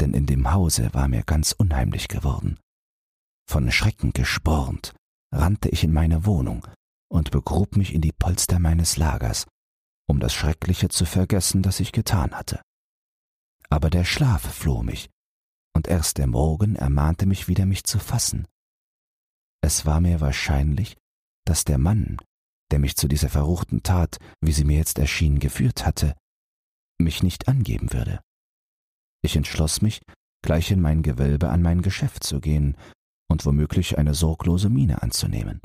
denn 0.01 0.13
in 0.13 0.27
dem 0.27 0.53
Hause 0.53 0.93
war 0.93 1.09
mir 1.09 1.23
ganz 1.23 1.53
unheimlich 1.53 2.09
geworden. 2.09 2.59
Von 3.49 3.71
Schrecken 3.71 4.13
gespornt 4.13 4.95
rannte 5.33 5.69
ich 5.69 5.85
in 5.85 5.93
meine 5.93 6.27
Wohnung 6.27 6.67
und 7.09 7.31
begrub 7.31 7.77
mich 7.77 7.95
in 7.95 8.01
die 8.01 8.13
Polster 8.13 8.59
meines 8.59 8.97
Lagers, 8.97 9.47
um 10.09 10.21
das 10.21 10.35
Schreckliche 10.35 10.89
zu 10.89 11.05
vergessen, 11.05 11.63
das 11.63 11.81
ich 11.81 11.93
getan 11.93 12.35
hatte. 12.35 12.61
Aber 13.69 13.91
der 13.91 14.05
Schlaf 14.05 14.43
floh 14.43 14.83
mich, 14.83 15.11
und 15.77 15.87
erst 15.89 16.19
der 16.19 16.27
Morgen 16.27 16.75
ermahnte 16.75 17.27
mich 17.27 17.47
wieder, 17.49 17.67
mich 17.67 17.85
zu 17.85 17.99
fassen. 17.99 18.49
Es 19.63 19.87
war 19.87 20.01
mir 20.01 20.21
wahrscheinlich, 20.21 20.97
dass 21.45 21.65
der 21.65 21.79
Mann, 21.79 22.17
der 22.73 22.79
mich 22.79 22.97
zu 22.97 23.07
dieser 23.09 23.29
verruchten 23.29 23.83
Tat, 23.83 24.19
wie 24.41 24.53
sie 24.53 24.65
mir 24.65 24.79
jetzt 24.79 24.99
erschien, 24.99 25.39
geführt 25.39 25.87
hatte, 25.87 26.17
mich 26.99 27.23
nicht 27.23 27.47
angeben 27.47 27.93
würde. 27.93 28.21
Ich 29.23 29.37
entschloss 29.37 29.83
mich, 29.83 30.01
gleich 30.43 30.71
in 30.71 30.81
mein 30.81 31.03
Gewölbe 31.03 31.51
an 31.51 31.63
mein 31.63 31.83
Geschäft 31.83 32.25
zu 32.25 32.41
gehen 32.41 32.77
und 33.29 33.45
womöglich 33.45 33.99
eine 33.99 34.15
sorglose 34.15 34.71
Miene 34.71 35.03
anzunehmen. 35.03 35.61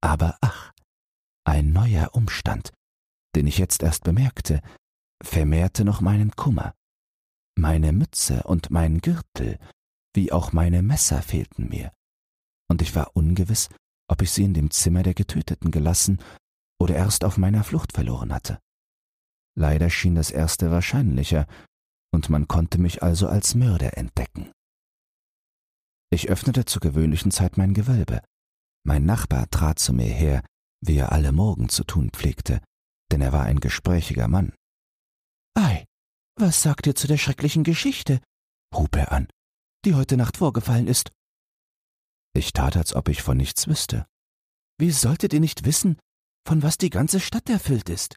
Aber 0.00 0.36
ach, 0.40 0.72
ein 1.44 1.72
neuer 1.72 2.14
Umstand, 2.14 2.72
den 3.36 3.46
ich 3.46 3.58
jetzt 3.58 3.82
erst 3.82 4.04
bemerkte, 4.04 4.60
vermehrte 5.22 5.84
noch 5.84 6.00
meinen 6.00 6.32
Kummer. 6.32 6.74
Meine 7.58 7.90
Mütze 7.90 8.44
und 8.44 8.70
mein 8.70 9.00
Gürtel, 9.00 9.58
wie 10.14 10.30
auch 10.30 10.52
meine 10.52 10.80
Messer 10.80 11.22
fehlten 11.22 11.68
mir, 11.68 11.92
und 12.70 12.82
ich 12.82 12.94
war 12.94 13.16
ungewiss, 13.16 13.68
ob 14.08 14.22
ich 14.22 14.30
sie 14.30 14.44
in 14.44 14.54
dem 14.54 14.70
Zimmer 14.70 15.02
der 15.02 15.14
Getöteten 15.14 15.72
gelassen 15.72 16.22
oder 16.80 16.94
erst 16.94 17.24
auf 17.24 17.36
meiner 17.36 17.64
Flucht 17.64 17.94
verloren 17.94 18.32
hatte. 18.32 18.60
Leider 19.56 19.90
schien 19.90 20.14
das 20.14 20.30
erste 20.30 20.70
wahrscheinlicher, 20.70 21.48
und 22.14 22.30
man 22.30 22.46
konnte 22.46 22.78
mich 22.78 23.02
also 23.02 23.26
als 23.26 23.56
Mörder 23.56 23.98
entdecken. 23.98 24.52
Ich 26.10 26.28
öffnete 26.28 26.64
zur 26.64 26.78
gewöhnlichen 26.80 27.32
Zeit 27.32 27.56
mein 27.56 27.74
Gewölbe. 27.74 28.22
Mein 28.84 29.04
Nachbar 29.04 29.50
trat 29.50 29.80
zu 29.80 29.92
mir 29.92 30.06
her, 30.06 30.44
wie 30.80 30.98
er 30.98 31.10
alle 31.10 31.32
Morgen 31.32 31.68
zu 31.68 31.82
tun 31.82 32.10
pflegte, 32.12 32.60
denn 33.10 33.20
er 33.20 33.32
war 33.32 33.42
ein 33.42 33.58
gesprächiger 33.58 34.28
Mann. 34.28 34.52
Ei, 35.54 35.87
was 36.40 36.62
sagt 36.62 36.86
ihr 36.86 36.94
zu 36.94 37.06
der 37.06 37.18
schrecklichen 37.18 37.64
Geschichte? 37.64 38.20
hub 38.74 38.96
er 38.96 39.12
an, 39.12 39.28
die 39.84 39.94
heute 39.94 40.16
Nacht 40.16 40.36
vorgefallen 40.36 40.86
ist. 40.86 41.10
Ich 42.34 42.52
tat, 42.52 42.76
als 42.76 42.94
ob 42.94 43.08
ich 43.08 43.22
von 43.22 43.36
nichts 43.36 43.66
wüsste. 43.66 44.06
Wie 44.78 44.90
solltet 44.90 45.32
ihr 45.32 45.40
nicht 45.40 45.64
wissen, 45.64 45.98
von 46.46 46.62
was 46.62 46.78
die 46.78 46.90
ganze 46.90 47.20
Stadt 47.20 47.48
erfüllt 47.48 47.88
ist? 47.88 48.16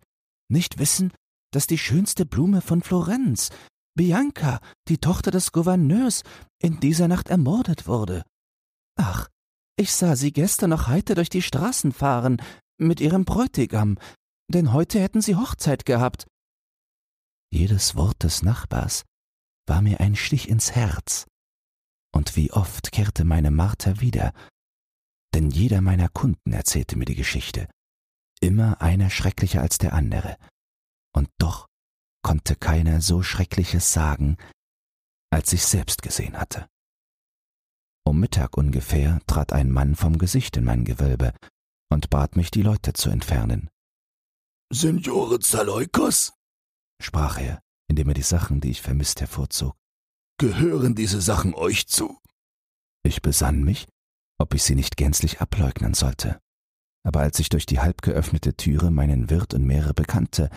Nicht 0.49 0.77
wissen, 0.77 1.11
dass 1.51 1.67
die 1.67 1.77
schönste 1.77 2.25
Blume 2.25 2.61
von 2.61 2.81
Florenz, 2.81 3.49
Bianca, 3.95 4.59
die 4.87 4.99
Tochter 4.99 5.31
des 5.31 5.51
Gouverneurs, 5.51 6.23
in 6.61 6.79
dieser 6.79 7.07
Nacht 7.07 7.29
ermordet 7.29 7.87
wurde. 7.87 8.23
Ach, 8.95 9.27
ich 9.77 9.91
sah 9.91 10.15
sie 10.15 10.31
gestern 10.31 10.69
noch 10.69 10.87
heiter 10.87 11.15
durch 11.15 11.29
die 11.29 11.41
Straßen 11.41 11.91
fahren, 11.91 12.41
mit 12.77 12.99
ihrem 12.99 13.25
Bräutigam, 13.25 13.97
denn 14.47 14.73
heute 14.73 14.99
hätten 14.99 15.21
sie 15.21 15.35
Hochzeit 15.35 15.85
gehabt. 15.85 16.27
Jedes 17.51 17.95
Wort 17.95 18.23
des 18.23 18.43
Nachbars 18.43 19.03
war 19.67 19.81
mir 19.81 19.99
ein 19.99 20.15
Stich 20.15 20.49
ins 20.49 20.71
Herz, 20.71 21.27
und 22.13 22.35
wie 22.35 22.51
oft 22.51 22.91
kehrte 22.91 23.23
meine 23.23 23.51
Martha 23.51 23.99
wieder, 23.99 24.33
denn 25.33 25.49
jeder 25.49 25.81
meiner 25.81 26.09
Kunden 26.09 26.53
erzählte 26.53 26.97
mir 26.97 27.05
die 27.05 27.15
Geschichte, 27.15 27.69
immer 28.41 28.81
einer 28.81 29.09
schrecklicher 29.09 29.61
als 29.61 29.77
der 29.77 29.93
andere, 29.93 30.37
und 31.13 31.29
doch 31.37 31.67
konnte 32.23 32.55
keiner 32.55 33.01
so 33.01 33.23
Schreckliches 33.23 33.93
sagen, 33.93 34.37
als 35.31 35.53
ich 35.53 35.65
selbst 35.65 36.01
gesehen 36.01 36.37
hatte. 36.37 36.67
Um 38.03 38.19
Mittag 38.19 38.57
ungefähr 38.57 39.21
trat 39.27 39.53
ein 39.53 39.71
Mann 39.71 39.95
vom 39.95 40.17
Gesicht 40.17 40.57
in 40.57 40.65
mein 40.65 40.85
Gewölbe 40.85 41.33
und 41.89 42.09
bat 42.09 42.35
mich, 42.35 42.51
die 42.51 42.63
Leute 42.63 42.93
zu 42.93 43.09
entfernen. 43.09 43.69
Signore 44.71 45.39
Zaleukos, 45.39 46.33
sprach 47.01 47.39
er, 47.39 47.61
indem 47.87 48.09
er 48.09 48.13
die 48.13 48.21
Sachen, 48.21 48.61
die 48.61 48.71
ich 48.71 48.81
vermisst, 48.81 49.21
hervorzog. 49.21 49.75
Gehören 50.37 50.95
diese 50.95 51.21
Sachen 51.21 51.53
euch 51.53 51.87
zu? 51.87 52.17
Ich 53.03 53.21
besann 53.21 53.63
mich, 53.63 53.87
ob 54.39 54.53
ich 54.53 54.63
sie 54.63 54.75
nicht 54.75 54.97
gänzlich 54.97 55.41
ableugnen 55.41 55.93
sollte. 55.93 56.39
Aber 57.03 57.21
als 57.21 57.39
ich 57.39 57.49
durch 57.49 57.65
die 57.65 57.79
halb 57.79 58.01
geöffnete 58.01 58.55
Türe 58.55 58.91
meinen 58.91 59.29
Wirt 59.29 59.53
und 59.53 59.65
mehrere 59.65 59.93
Bekannte, 59.93 60.49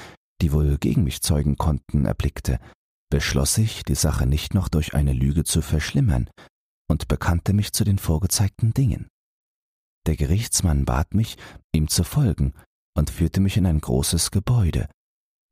die 0.42 0.52
wohl 0.52 0.78
gegen 0.78 1.04
mich 1.04 1.22
zeugen 1.22 1.57
konnten, 1.57 2.04
erblickte, 2.04 2.59
beschloss 3.11 3.59
ich, 3.59 3.83
die 3.83 3.94
Sache 3.94 4.26
nicht 4.26 4.54
noch 4.54 4.68
durch 4.68 4.94
eine 4.94 5.12
Lüge 5.12 5.44
zu 5.44 5.62
verschlimmern 5.62 6.28
und 6.88 7.09
bekannte 7.09 7.52
mich 7.52 7.72
zu 7.72 7.85
den 7.85 7.98
vorgezeigten 7.98 8.74
Dingen. 8.74 9.09
Der 10.07 10.16
Gerichtsmann 10.16 10.85
bat 10.85 11.14
mich, 11.14 11.37
ihm 11.72 11.88
zu 11.88 12.04
folgen 12.04 12.52
und 12.96 13.11
führte 13.11 13.40
mich 13.40 13.57
in 13.57 13.66
ein 13.66 13.80
großes 13.80 14.30
Gebäude, 14.30 14.88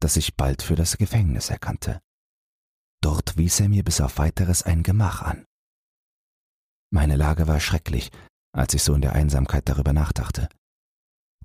das 0.02 0.16
ich 0.16 0.36
bald 0.36 0.62
für 0.62 0.74
das 0.74 0.98
Gefängnis 0.98 1.48
erkannte. 1.50 2.00
Dort 3.00 3.36
wies 3.36 3.60
er 3.60 3.68
mir 3.68 3.84
bis 3.84 4.00
auf 4.00 4.18
weiteres 4.18 4.62
ein 4.62 4.82
Gemach 4.82 5.22
an. 5.22 5.44
Meine 6.90 7.16
Lage 7.16 7.46
war 7.46 7.60
schrecklich, 7.60 8.10
als 8.52 8.74
ich 8.74 8.82
so 8.82 8.94
in 8.94 9.00
der 9.00 9.14
Einsamkeit 9.14 9.68
darüber 9.68 9.92
nachdachte. 9.92 10.48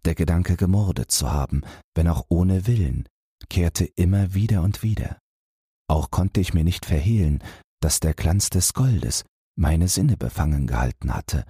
Der 0.05 0.15
Gedanke, 0.15 0.57
gemordet 0.57 1.11
zu 1.11 1.31
haben, 1.31 1.61
wenn 1.95 2.07
auch 2.07 2.25
ohne 2.29 2.67
Willen, 2.67 3.07
kehrte 3.49 3.85
immer 3.85 4.33
wieder 4.33 4.61
und 4.61 4.83
wieder. 4.83 5.19
Auch 5.87 6.11
konnte 6.11 6.41
ich 6.41 6.53
mir 6.53 6.63
nicht 6.63 6.85
verhehlen, 6.85 7.43
dass 7.81 7.99
der 7.99 8.13
Glanz 8.13 8.49
des 8.49 8.73
Goldes 8.73 9.23
meine 9.55 9.87
Sinne 9.87 10.17
befangen 10.17 10.67
gehalten 10.67 11.13
hatte, 11.13 11.45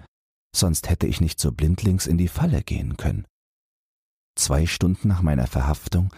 sonst 0.54 0.88
hätte 0.88 1.06
ich 1.06 1.20
nicht 1.20 1.40
so 1.40 1.52
blindlings 1.52 2.06
in 2.06 2.18
die 2.18 2.28
Falle 2.28 2.62
gehen 2.62 2.96
können. 2.96 3.26
Zwei 4.36 4.66
Stunden 4.66 5.08
nach 5.08 5.22
meiner 5.22 5.46
Verhaftung 5.46 6.14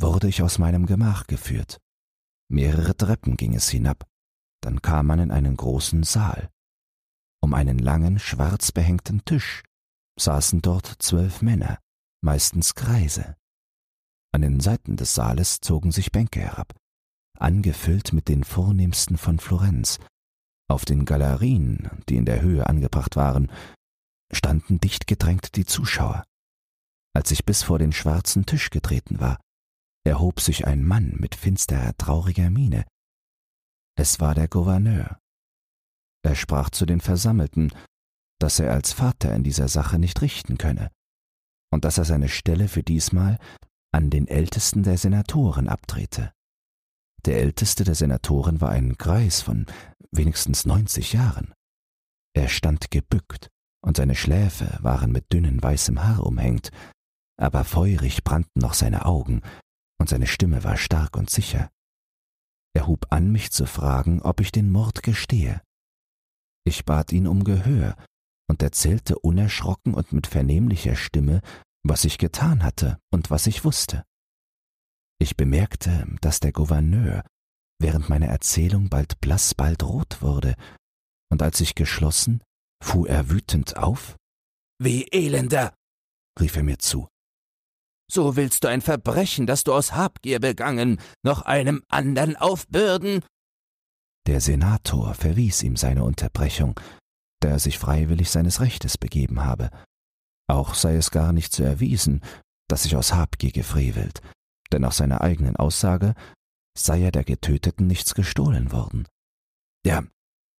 wurde 0.00 0.28
ich 0.28 0.42
aus 0.42 0.58
meinem 0.58 0.86
Gemach 0.86 1.26
geführt. 1.26 1.80
Mehrere 2.48 2.96
Treppen 2.96 3.36
ging 3.36 3.54
es 3.54 3.68
hinab, 3.68 4.06
dann 4.60 4.82
kam 4.82 5.06
man 5.06 5.18
in 5.18 5.30
einen 5.30 5.56
großen 5.56 6.02
Saal. 6.02 6.50
Um 7.42 7.54
einen 7.54 7.78
langen, 7.78 8.18
schwarz 8.18 8.72
behängten 8.72 9.24
Tisch 9.24 9.62
saßen 10.18 10.62
dort 10.62 10.86
zwölf 11.00 11.42
Männer, 11.42 11.78
meistens 12.22 12.74
Greise. 12.74 13.36
An 14.32 14.42
den 14.42 14.60
Seiten 14.60 14.96
des 14.96 15.14
Saales 15.14 15.60
zogen 15.60 15.92
sich 15.92 16.12
Bänke 16.12 16.40
herab, 16.40 16.74
angefüllt 17.38 18.12
mit 18.12 18.28
den 18.28 18.44
vornehmsten 18.44 19.18
von 19.18 19.38
Florenz. 19.38 19.98
Auf 20.68 20.84
den 20.84 21.04
Galerien, 21.04 21.90
die 22.08 22.16
in 22.16 22.24
der 22.24 22.40
Höhe 22.40 22.66
angebracht 22.66 23.16
waren, 23.16 23.50
standen 24.32 24.80
dicht 24.80 25.06
gedrängt 25.06 25.56
die 25.56 25.66
Zuschauer. 25.66 26.24
Als 27.14 27.30
ich 27.30 27.44
bis 27.44 27.62
vor 27.62 27.78
den 27.78 27.92
schwarzen 27.92 28.46
Tisch 28.46 28.70
getreten 28.70 29.20
war, 29.20 29.38
erhob 30.04 30.40
sich 30.40 30.66
ein 30.66 30.84
Mann 30.84 31.16
mit 31.18 31.34
finsterer, 31.34 31.96
trauriger 31.96 32.50
Miene. 32.50 32.84
Es 33.96 34.20
war 34.20 34.34
der 34.34 34.48
Gouverneur. 34.48 35.18
Er 36.22 36.34
sprach 36.34 36.70
zu 36.70 36.86
den 36.86 37.00
Versammelten, 37.00 37.72
dass 38.40 38.58
er 38.58 38.72
als 38.72 38.92
Vater 38.92 39.34
in 39.34 39.44
dieser 39.44 39.68
Sache 39.68 39.98
nicht 39.98 40.20
richten 40.20 40.58
könne 40.58 40.90
und 41.72 41.84
dass 41.84 41.98
er 41.98 42.04
seine 42.04 42.28
Stelle 42.28 42.68
für 42.68 42.82
diesmal 42.82 43.38
an 43.92 44.10
den 44.10 44.28
ältesten 44.28 44.82
der 44.82 44.98
Senatoren 44.98 45.68
abtrete. 45.68 46.32
Der 47.24 47.38
älteste 47.38 47.84
der 47.84 47.94
Senatoren 47.94 48.60
war 48.60 48.70
ein 48.70 48.94
Greis 48.94 49.40
von 49.40 49.66
wenigstens 50.10 50.66
neunzig 50.66 51.12
Jahren. 51.12 51.54
Er 52.36 52.48
stand 52.48 52.90
gebückt, 52.90 53.50
und 53.84 53.96
seine 53.96 54.14
Schläfe 54.14 54.78
waren 54.80 55.12
mit 55.12 55.32
dünnem 55.32 55.62
weißem 55.62 56.02
Haar 56.02 56.24
umhängt, 56.26 56.70
aber 57.36 57.64
feurig 57.64 58.24
brannten 58.24 58.60
noch 58.60 58.74
seine 58.74 59.04
Augen, 59.04 59.42
und 60.04 60.08
seine 60.10 60.26
Stimme 60.26 60.62
war 60.64 60.76
stark 60.76 61.16
und 61.16 61.30
sicher. 61.30 61.70
Er 62.74 62.86
hub 62.86 63.06
an, 63.08 63.32
mich 63.32 63.52
zu 63.52 63.64
fragen, 63.64 64.20
ob 64.20 64.38
ich 64.40 64.52
den 64.52 64.70
Mord 64.70 65.02
gestehe. 65.02 65.62
Ich 66.66 66.84
bat 66.84 67.10
ihn 67.10 67.26
um 67.26 67.42
Gehör 67.42 67.96
und 68.46 68.62
erzählte 68.62 69.18
unerschrocken 69.18 69.94
und 69.94 70.12
mit 70.12 70.26
vernehmlicher 70.26 70.94
Stimme, 70.94 71.40
was 71.84 72.04
ich 72.04 72.18
getan 72.18 72.62
hatte 72.62 72.98
und 73.10 73.30
was 73.30 73.46
ich 73.46 73.64
wusste. 73.64 74.04
Ich 75.18 75.38
bemerkte, 75.38 76.06
dass 76.20 76.38
der 76.38 76.52
Gouverneur 76.52 77.24
während 77.80 78.10
meiner 78.10 78.26
Erzählung 78.26 78.90
bald 78.90 79.18
blass, 79.22 79.54
bald 79.54 79.82
rot 79.84 80.20
wurde, 80.20 80.54
und 81.32 81.40
als 81.40 81.62
ich 81.62 81.74
geschlossen, 81.74 82.42
fuhr 82.82 83.08
er 83.08 83.30
wütend 83.30 83.78
auf. 83.78 84.16
Wie 84.78 85.08
Elender! 85.10 85.74
rief 86.38 86.56
er 86.56 86.62
mir 86.62 86.78
zu. 86.78 87.08
So 88.10 88.36
willst 88.36 88.64
du 88.64 88.68
ein 88.68 88.80
Verbrechen, 88.80 89.46
das 89.46 89.64
du 89.64 89.72
aus 89.72 89.92
Habgier 89.92 90.40
begangen, 90.40 91.00
noch 91.22 91.42
einem 91.42 91.82
andern 91.88 92.36
aufbürden? 92.36 93.24
Der 94.26 94.40
Senator 94.40 95.14
verwies 95.14 95.62
ihm 95.62 95.76
seine 95.76 96.04
Unterbrechung, 96.04 96.78
da 97.40 97.50
er 97.50 97.58
sich 97.58 97.78
freiwillig 97.78 98.30
seines 98.30 98.60
Rechtes 98.60 98.96
begeben 98.98 99.44
habe. 99.44 99.70
Auch 100.48 100.74
sei 100.74 100.96
es 100.96 101.10
gar 101.10 101.32
nicht 101.32 101.52
zu 101.52 101.62
erwiesen, 101.62 102.22
dass 102.68 102.84
ich 102.84 102.96
aus 102.96 103.12
Habgier 103.12 103.52
gefrevelt, 103.52 104.20
denn 104.72 104.82
nach 104.82 104.92
seiner 104.92 105.20
eigenen 105.20 105.56
Aussage 105.56 106.14
sei 106.76 107.02
er 107.02 107.12
der 107.12 107.24
Getöteten 107.24 107.86
nichts 107.86 108.14
gestohlen 108.14 108.72
worden. 108.72 109.06
Ja, 109.86 110.02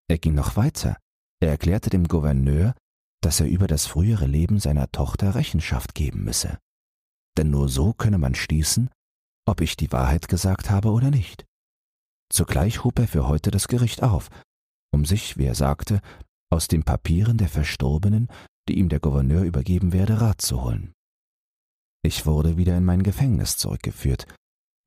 er 0.08 0.18
ging 0.18 0.36
noch 0.36 0.56
weiter. 0.56 0.98
Er 1.42 1.50
erklärte 1.50 1.90
dem 1.90 2.08
Gouverneur, 2.08 2.74
dass 3.22 3.40
er 3.40 3.48
über 3.48 3.68
das 3.68 3.86
frühere 3.86 4.28
Leben 4.28 4.60
seiner 4.60 4.92
Tochter 4.92 5.36
Rechenschaft 5.36 5.96
geben 5.96 6.24
müsse. 6.24 6.60
Denn 7.38 7.50
nur 7.50 7.70
so 7.70 7.94
könne 7.94 8.18
man 8.18 8.36
schließen, 8.36 8.90
ob 9.48 9.62
ich 9.62 9.76
die 9.76 9.92
Wahrheit 9.92 10.28
gesagt 10.28 10.70
habe 10.70 10.92
oder 10.92 11.12
nicht. 11.12 11.46
Zugleich 12.32 12.84
hob 12.84 13.00
er 13.00 13.08
für 13.08 13.28
heute 13.28 13.52
das 13.52 13.68
Gericht 13.68 14.02
auf, 14.02 14.30
um 14.92 15.06
sich, 15.06 15.38
wie 15.38 15.46
er 15.46 15.56
sagte, 15.56 16.02
aus 16.52 16.68
den 16.68 16.84
Papieren 16.84 17.38
der 17.38 17.50
Verstorbenen, 17.50 18.30
die 18.68 18.80
ihm 18.80 18.90
der 18.90 19.00
Gouverneur 19.00 19.44
übergeben 19.44 19.94
werde, 19.94 20.22
Rat 20.22 20.42
zu 20.42 20.64
holen. 20.64 20.94
Ich 22.04 22.26
wurde 22.26 22.58
wieder 22.58 22.78
in 22.78 22.86
mein 22.86 23.04
Gefängnis 23.04 23.58
zurückgeführt, 23.58 24.28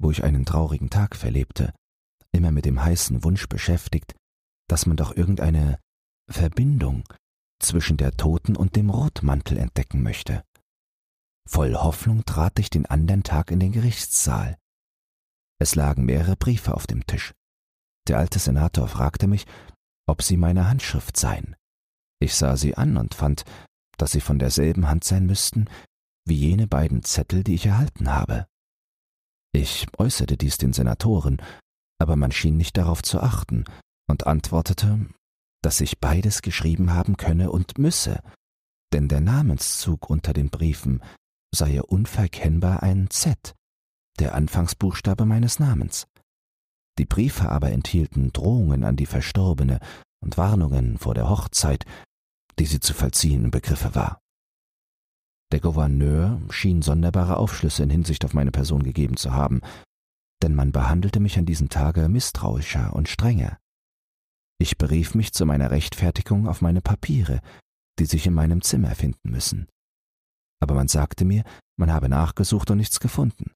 wo 0.01 0.11
ich 0.11 0.25
einen 0.25 0.45
traurigen 0.45 0.91
Tag 0.91 1.17
verlebte, 1.17 1.75
immer 2.33 2.53
mit 2.53 2.65
dem 2.65 2.83
heißen 2.83 3.25
Wunsch 3.25 3.49
beschäftigt, 3.49 4.15
dass 4.69 4.87
man 4.87 4.97
doch 4.97 5.17
irgendeine 5.17 5.79
Verbindung 6.31 7.05
zwischen 7.61 7.97
der 7.97 8.13
Toten 8.13 8.57
und 8.57 8.77
dem 8.77 8.91
Rotmantel 8.91 9.59
entdecken 9.59 10.03
möchte. 10.03 10.45
Voll 11.49 11.75
Hoffnung 11.75 12.27
trat 12.27 12.59
ich 12.59 12.69
den 12.69 12.85
andern 12.85 13.23
Tag 13.23 13.51
in 13.51 13.59
den 13.59 13.73
Gerichtssaal. 13.73 14.59
Es 15.59 15.75
lagen 15.75 16.05
mehrere 16.05 16.37
Briefe 16.37 16.75
auf 16.75 16.87
dem 16.87 17.07
Tisch. 17.07 17.33
Der 18.07 18.19
alte 18.19 18.39
Senator 18.39 18.87
fragte 18.87 19.27
mich, 19.27 19.47
ob 20.07 20.23
sie 20.23 20.37
meine 20.37 20.69
Handschrift 20.69 21.17
seien. 21.17 21.57
Ich 22.21 22.35
sah 22.35 22.59
sie 22.59 22.77
an 22.77 22.99
und 22.99 23.15
fand, 23.15 23.45
dass 23.97 24.13
sie 24.13 24.21
von 24.21 24.39
derselben 24.39 24.89
Hand 24.89 25.05
sein 25.05 25.25
müssten 25.25 25.71
wie 26.27 26.35
jene 26.35 26.67
beiden 26.67 27.03
Zettel, 27.03 27.43
die 27.43 27.55
ich 27.55 27.65
erhalten 27.65 28.13
habe. 28.13 28.47
Ich 29.53 29.87
äußerte 29.97 30.37
dies 30.37 30.59
den 30.59 30.75
Senatoren, 30.75 31.41
aber 31.99 32.17
man 32.17 32.31
schien 32.31 32.59
nicht 32.59 32.77
darauf 32.77 33.03
zu 33.03 33.21
achten 33.21 33.65
und 34.07 34.27
antwortete, 34.27 35.07
dass 35.63 35.81
ich 35.81 35.99
beides 35.99 36.43
geschrieben 36.43 36.93
haben 36.93 37.17
könne 37.17 37.51
und 37.51 37.79
müsse, 37.79 38.23
denn 38.93 39.09
der 39.09 39.23
Namenszug 39.23 40.11
unter 40.11 40.35
den 40.35 40.51
Briefen 40.51 41.03
sei 41.55 41.75
ja 41.75 41.83
unverkennbar 41.83 42.83
ein 42.83 43.11
Z, 43.11 43.55
der 44.19 44.35
Anfangsbuchstabe 44.35 45.25
meines 45.25 45.59
Namens. 45.59 46.07
Die 46.99 47.07
Briefe 47.07 47.49
aber 47.51 47.71
enthielten 47.71 48.33
Drohungen 48.33 48.85
an 48.85 48.97
die 48.97 49.07
Verstorbene 49.07 49.81
und 50.21 50.37
Warnungen 50.37 50.99
vor 50.99 51.15
der 51.15 51.29
Hochzeit, 51.29 51.85
die 52.59 52.67
sie 52.67 52.81
zu 52.81 52.93
vollziehen 52.93 53.45
im 53.45 53.51
Begriffe 53.51 53.95
war. 53.95 54.21
Der 55.53 55.61
Gouverneur 55.61 56.43
schien 56.51 56.83
sonderbare 56.83 57.37
Aufschlüsse 57.37 57.83
in 57.83 57.91
Hinsicht 57.91 58.25
auf 58.25 58.35
meine 58.35 58.51
Person 58.51 58.83
gegeben 58.83 59.17
zu 59.17 59.33
haben, 59.33 59.63
denn 60.43 60.55
man 60.55 60.73
behandelte 60.73 61.21
mich 61.21 61.39
an 61.39 61.47
diesem 61.47 61.69
Tage 61.69 62.09
misstrauischer 62.09 62.93
und 62.95 63.09
strenger. 63.09 63.59
Ich 64.61 64.77
berief 64.77 65.15
mich 65.15 65.33
zu 65.33 65.47
meiner 65.47 65.71
Rechtfertigung 65.71 66.49
auf 66.49 66.61
meine 66.61 66.81
Papiere, 66.81 67.41
die 67.99 68.05
sich 68.05 68.27
in 68.27 68.35
meinem 68.35 68.61
Zimmer 68.61 68.95
finden 68.95 69.31
müssen. 69.31 69.69
Aber 70.61 70.75
man 70.75 70.89
sagte 70.89 71.25
mir, 71.25 71.45
man 71.79 71.93
habe 71.93 72.09
nachgesucht 72.09 72.71
und 72.71 72.79
nichts 72.79 73.01
gefunden. 73.01 73.53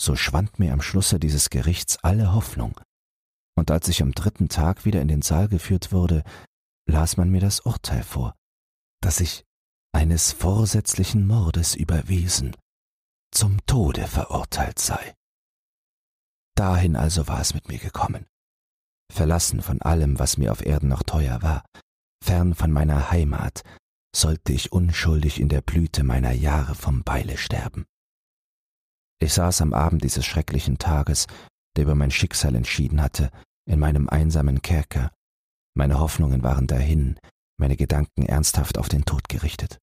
So 0.00 0.16
schwand 0.16 0.58
mir 0.58 0.72
am 0.72 0.82
Schlusse 0.82 1.20
dieses 1.20 1.50
Gerichts 1.50 1.98
alle 2.02 2.34
Hoffnung. 2.34 2.80
Und 3.56 3.70
als 3.70 3.88
ich 3.88 4.02
am 4.02 4.12
dritten 4.12 4.48
Tag 4.48 4.84
wieder 4.84 5.00
in 5.00 5.08
den 5.08 5.22
Saal 5.22 5.48
geführt 5.48 5.92
wurde, 5.92 6.24
las 6.88 7.16
man 7.16 7.30
mir 7.30 7.40
das 7.40 7.60
Urteil 7.60 8.02
vor, 8.02 8.34
dass 9.00 9.20
ich 9.20 9.44
eines 9.92 10.32
vorsätzlichen 10.32 11.26
Mordes 11.26 11.74
überwiesen, 11.74 12.56
zum 13.30 13.64
Tode 13.66 14.06
verurteilt 14.06 14.78
sei. 14.78 15.14
Dahin 16.56 16.96
also 16.96 17.28
war 17.28 17.40
es 17.40 17.54
mit 17.54 17.68
mir 17.68 17.78
gekommen, 17.78 18.26
verlassen 19.12 19.62
von 19.62 19.80
allem, 19.82 20.18
was 20.18 20.38
mir 20.38 20.52
auf 20.52 20.64
Erden 20.64 20.88
noch 20.88 21.02
teuer 21.02 21.42
war, 21.42 21.64
fern 22.24 22.54
von 22.54 22.70
meiner 22.70 23.10
Heimat, 23.10 23.62
sollte 24.14 24.52
ich 24.52 24.72
unschuldig 24.72 25.40
in 25.40 25.48
der 25.48 25.62
Blüte 25.62 26.04
meiner 26.04 26.32
Jahre 26.32 26.74
vom 26.74 27.02
Beile 27.02 27.36
sterben. 27.36 27.86
Ich 29.20 29.32
saß 29.34 29.62
am 29.62 29.72
Abend 29.72 30.04
dieses 30.04 30.26
schrecklichen 30.26 30.78
Tages, 30.78 31.26
der 31.76 31.84
über 31.84 31.94
mein 31.94 32.10
Schicksal 32.10 32.54
entschieden 32.54 33.00
hatte, 33.00 33.30
in 33.66 33.78
meinem 33.78 34.08
einsamen 34.08 34.62
Kerker. 34.62 35.12
Meine 35.74 35.98
Hoffnungen 35.98 36.42
waren 36.42 36.66
dahin, 36.66 37.18
meine 37.58 37.76
Gedanken 37.76 38.26
ernsthaft 38.26 38.78
auf 38.78 38.88
den 38.88 39.04
Tod 39.04 39.28
gerichtet. 39.28 39.78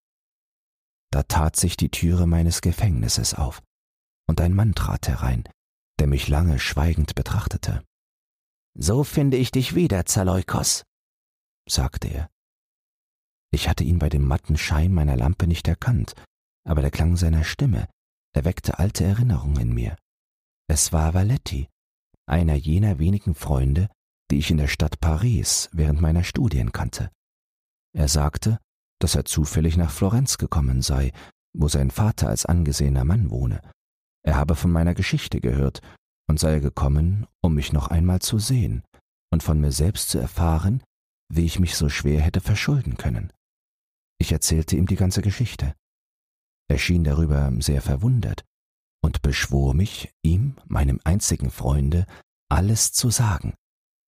Da 1.11 1.23
tat 1.23 1.55
sich 1.55 1.77
die 1.77 1.89
Türe 1.89 2.27
meines 2.27 2.61
Gefängnisses 2.61 3.33
auf, 3.33 3.63
und 4.27 4.41
ein 4.41 4.53
Mann 4.53 4.75
trat 4.75 5.07
herein, 5.07 5.43
der 5.99 6.07
mich 6.07 6.27
lange 6.27 6.59
schweigend 6.59 7.15
betrachtete. 7.15 7.83
So 8.77 9.03
finde 9.03 9.37
ich 9.37 9.51
dich 9.51 9.73
wieder, 9.73 10.05
Zaleukos, 10.05 10.83
sagte 11.67 12.09
er. 12.09 12.29
Ich 13.51 13.67
hatte 13.67 13.83
ihn 13.83 13.99
bei 13.99 14.09
dem 14.09 14.25
matten 14.25 14.57
Schein 14.57 14.93
meiner 14.93 15.15
Lampe 15.15 15.47
nicht 15.47 15.67
erkannt, 15.67 16.13
aber 16.67 16.81
der 16.81 16.91
Klang 16.91 17.15
seiner 17.17 17.43
Stimme 17.43 17.87
erweckte 18.35 18.79
alte 18.79 19.03
Erinnerungen 19.03 19.59
in 19.59 19.73
mir. 19.73 19.95
Es 20.67 20.93
war 20.93 21.13
Valetti, 21.13 21.67
einer 22.27 22.55
jener 22.55 22.99
wenigen 22.99 23.33
Freunde, 23.33 23.89
die 24.29 24.37
ich 24.37 24.51
in 24.51 24.57
der 24.57 24.67
Stadt 24.67 24.99
Paris 24.99 25.69
während 25.73 25.99
meiner 25.99 26.23
Studien 26.23 26.71
kannte. 26.71 27.09
Er 27.93 28.07
sagte, 28.07 28.59
dass 28.99 29.15
er 29.15 29.25
zufällig 29.25 29.77
nach 29.77 29.89
Florenz 29.89 30.37
gekommen 30.37 30.83
sei, 30.83 31.11
wo 31.53 31.67
sein 31.67 31.89
Vater 31.89 32.29
als 32.29 32.45
angesehener 32.45 33.05
Mann 33.05 33.31
wohne. 33.31 33.61
Er 34.23 34.35
habe 34.35 34.55
von 34.55 34.71
meiner 34.71 34.93
Geschichte 34.93 35.41
gehört 35.41 35.81
und 36.27 36.39
sei 36.39 36.59
gekommen, 36.59 37.25
um 37.41 37.55
mich 37.55 37.73
noch 37.73 37.87
einmal 37.87 38.19
zu 38.19 38.37
sehen 38.37 38.83
und 39.31 39.41
von 39.41 39.59
mir 39.59 39.71
selbst 39.71 40.09
zu 40.09 40.19
erfahren, 40.19 40.83
wie 41.33 41.45
ich 41.45 41.59
mich 41.59 41.75
so 41.75 41.89
schwer 41.89 42.21
hätte 42.21 42.41
verschulden 42.41 42.97
können. 42.97 43.33
Ich 44.19 44.31
erzählte 44.31 44.75
ihm 44.75 44.85
die 44.85 44.95
ganze 44.95 45.21
Geschichte. 45.21 45.73
Er 46.69 46.77
schien 46.77 47.03
darüber 47.03 47.51
sehr 47.59 47.81
verwundert 47.81 48.45
und 49.01 49.21
beschwor 49.21 49.73
mich, 49.73 50.13
ihm, 50.21 50.55
meinem 50.67 50.99
einzigen 51.03 51.49
Freunde, 51.49 52.05
alles 52.49 52.91
zu 52.91 53.09
sagen 53.09 53.55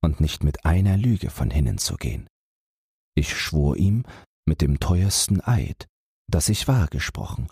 und 0.04 0.19
nicht 0.19 0.43
mit 0.43 0.65
einer 0.65 0.97
Lüge 0.97 1.30
von 1.30 1.50
hinnen 1.50 1.78
zu 1.78 1.95
gehen. 1.95 2.28
Ich 3.15 3.36
schwor 3.36 3.78
ihm 3.78 4.04
mit 4.45 4.62
dem 4.62 4.80
teuersten 4.80 5.41
Eid, 5.41 5.88
dass 6.30 6.50
ich 6.50 6.67
wahr 6.67 6.88
gesprochen 6.88 7.50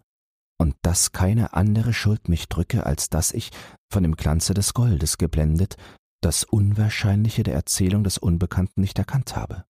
und 0.60 0.76
dass 0.82 1.12
keine 1.12 1.54
andere 1.54 1.94
Schuld 1.94 2.28
mich 2.28 2.50
drücke, 2.50 2.86
als 2.86 3.10
dass 3.10 3.32
ich, 3.32 3.52
von 3.92 4.04
dem 4.04 4.16
Glanze 4.16 4.54
des 4.54 4.74
Goldes 4.74 5.18
geblendet, 5.18 5.78
das 6.22 6.44
Unwahrscheinliche 6.44 7.44
der 7.44 7.54
Erzählung 7.54 8.04
des 8.04 8.18
Unbekannten 8.18 8.82
nicht 8.82 9.00
erkannt 9.00 9.36
habe. 9.36 9.66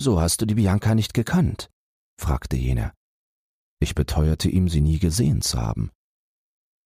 So 0.00 0.20
hast 0.20 0.40
du 0.42 0.46
die 0.46 0.54
Bianca 0.54 0.94
nicht 0.94 1.14
gekannt? 1.14 1.69
Fragte 2.20 2.56
jener. 2.56 2.92
Ich 3.80 3.94
beteuerte 3.94 4.48
ihm, 4.48 4.68
sie 4.68 4.82
nie 4.82 4.98
gesehen 4.98 5.40
zu 5.42 5.60
haben. 5.60 5.90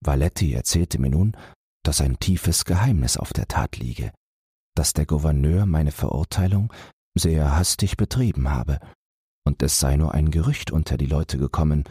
Valetti 0.01 0.53
erzählte 0.55 1.01
mir 1.01 1.11
nun, 1.11 1.37
dass 1.83 2.01
ein 2.01 2.19
tiefes 2.19 2.65
Geheimnis 2.65 3.17
auf 3.17 3.33
der 3.33 3.49
Tat 3.49 3.77
liege, 3.77 4.13
dass 4.75 4.93
der 4.93 5.07
Gouverneur 5.07 5.67
meine 5.67 5.93
Verurteilung 5.93 6.73
sehr 7.17 7.57
hastig 7.57 7.97
betrieben 7.97 8.51
habe, 8.51 8.79
und 9.47 9.63
es 9.63 9.79
sei 9.79 9.97
nur 9.97 10.15
ein 10.15 10.31
Gerücht 10.31 10.71
unter 10.71 10.97
die 10.97 11.07
Leute 11.07 11.37
gekommen, 11.37 11.85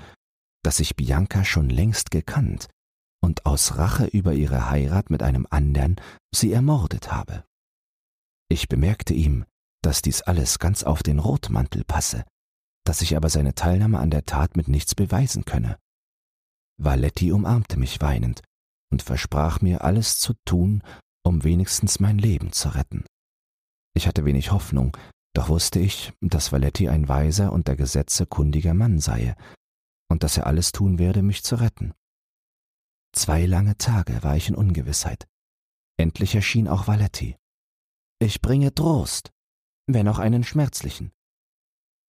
dass 0.63 0.79
ich 0.79 0.95
Bianca 0.95 1.43
schon 1.43 1.69
längst 1.69 2.09
gekannt 2.09 2.67
und 3.21 3.45
aus 3.45 3.77
Rache 3.77 4.05
über 4.05 4.33
ihre 4.33 4.69
Heirat 4.69 5.09
mit 5.09 5.21
einem 5.21 5.47
andern 5.49 5.95
sie 6.33 6.51
ermordet 6.51 7.11
habe. 7.11 7.45
Ich 8.49 8.67
bemerkte 8.67 9.13
ihm, 9.13 9.45
dass 9.81 10.01
dies 10.01 10.21
alles 10.21 10.59
ganz 10.59 10.83
auf 10.83 11.03
den 11.03 11.19
Rotmantel 11.19 11.83
passe, 11.83 12.23
dass 12.83 13.01
ich 13.01 13.15
aber 13.15 13.29
seine 13.29 13.55
Teilnahme 13.55 13.99
an 13.99 14.09
der 14.09 14.25
Tat 14.25 14.57
mit 14.57 14.67
nichts 14.67 14.95
beweisen 14.95 15.45
könne. 15.45 15.77
Valetti 16.77 17.31
umarmte 17.31 17.77
mich 17.77 18.01
weinend 18.01 18.41
und 18.91 19.01
versprach 19.01 19.61
mir 19.61 19.83
alles 19.83 20.19
zu 20.19 20.33
tun, 20.45 20.83
um 21.23 21.43
wenigstens 21.43 21.99
mein 21.99 22.17
Leben 22.17 22.51
zu 22.51 22.69
retten. 22.69 23.05
Ich 23.95 24.07
hatte 24.07 24.25
wenig 24.25 24.51
Hoffnung, 24.51 24.97
doch 25.33 25.49
wusste 25.49 25.79
ich, 25.79 26.13
dass 26.21 26.51
Valetti 26.51 26.89
ein 26.89 27.07
weiser 27.07 27.53
und 27.53 27.67
der 27.67 27.75
Gesetze 27.75 28.25
kundiger 28.25 28.73
Mann 28.73 28.99
sei 28.99 29.35
und 30.09 30.23
dass 30.23 30.37
er 30.37 30.47
alles 30.47 30.71
tun 30.71 30.99
werde, 30.99 31.23
mich 31.23 31.43
zu 31.43 31.55
retten. 31.55 31.93
Zwei 33.13 33.45
lange 33.45 33.77
Tage 33.77 34.23
war 34.23 34.35
ich 34.35 34.49
in 34.49 34.55
Ungewissheit. 34.55 35.27
Endlich 35.97 36.35
erschien 36.35 36.67
auch 36.67 36.87
Valetti. 36.87 37.37
Ich 38.19 38.41
bringe 38.41 38.73
Trost, 38.73 39.31
wenn 39.87 40.07
auch 40.07 40.19
einen 40.19 40.43
schmerzlichen. 40.43 41.11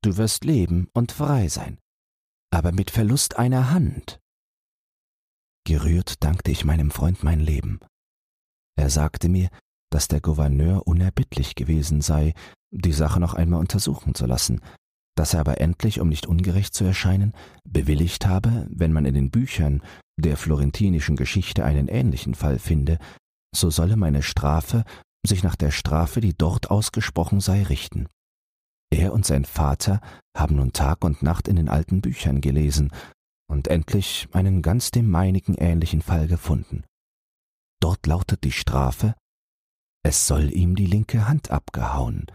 Du 0.05 0.19
wirst 0.19 0.45
leben 0.45 0.89
und 0.93 1.13
frei 1.13 1.49
sein, 1.49 1.79
aber 2.51 2.73
mit 2.73 2.91
Verlust 2.91 3.39
einer 3.39 3.71
Hand. 3.71 4.21
Gerührt 5.67 6.23
dankte 6.23 6.51
ich 6.51 6.67
meinem 6.67 6.91
Freund 6.91 7.23
mein 7.23 7.41
Leben. 7.41 7.81
Er 8.77 8.91
sagte 8.91 9.31
mir, 9.31 9.49
dass 9.91 10.07
der 10.07 10.21
Gouverneur 10.21 10.87
unerbittlich 10.87 11.55
gewesen 11.55 12.03
sei, 12.03 12.35
die 12.71 12.93
Sache 12.93 13.19
noch 13.19 13.33
einmal 13.33 13.61
untersuchen 13.61 14.15
zu 14.15 14.27
lassen, 14.27 14.61
dass 15.17 15.33
er 15.33 15.41
aber 15.41 15.63
endlich, 15.63 16.01
um 16.01 16.11
nicht 16.11 16.27
ungerecht 16.27 16.75
zu 16.75 16.85
erscheinen, 16.85 17.33
bewilligt 17.67 18.27
habe, 18.27 18.67
wenn 18.69 18.93
man 18.93 19.07
in 19.07 19.15
den 19.15 19.31
Büchern 19.31 19.83
der 20.21 20.37
florentinischen 20.37 21.17
Geschichte 21.17 21.65
einen 21.65 21.89
ähnlichen 21.89 22.35
Fall 22.35 22.59
finde, 22.59 22.99
so 23.57 23.71
solle 23.71 23.97
meine 23.97 24.23
Strafe 24.23 24.85
sich 25.27 25.43
nach 25.43 25.57
der 25.57 25.71
Strafe, 25.71 26.21
die 26.21 26.37
dort 26.37 26.71
ausgesprochen 26.71 27.41
sei, 27.41 27.63
richten. 27.63 28.07
Er 28.95 29.13
und 29.13 29.27
sein 29.27 29.45
Vater 29.45 30.01
haben 30.37 30.55
nun 30.55 30.73
Tag 30.73 31.05
und 31.05 31.21
Nacht 31.21 31.49
in 31.49 31.57
den 31.57 31.69
alten 31.69 32.01
Büchern 32.01 32.41
gelesen 32.41 32.93
und 33.51 33.67
endlich 33.67 34.29
einen 34.33 34.63
ganz 34.63 34.93
dem 34.93 35.11
meinigen 35.11 35.55
ähnlichen 35.55 36.01
Fall 36.01 36.29
gefunden. 36.29 36.85
Dort 37.81 38.07
lautet 38.07 38.45
die 38.45 38.53
Strafe, 38.53 39.17
es 40.05 40.29
soll 40.29 40.55
ihm 40.55 40.77
die 40.77 40.87
linke 40.87 41.27
Hand 41.27 41.51
abgehauen, 41.51 42.27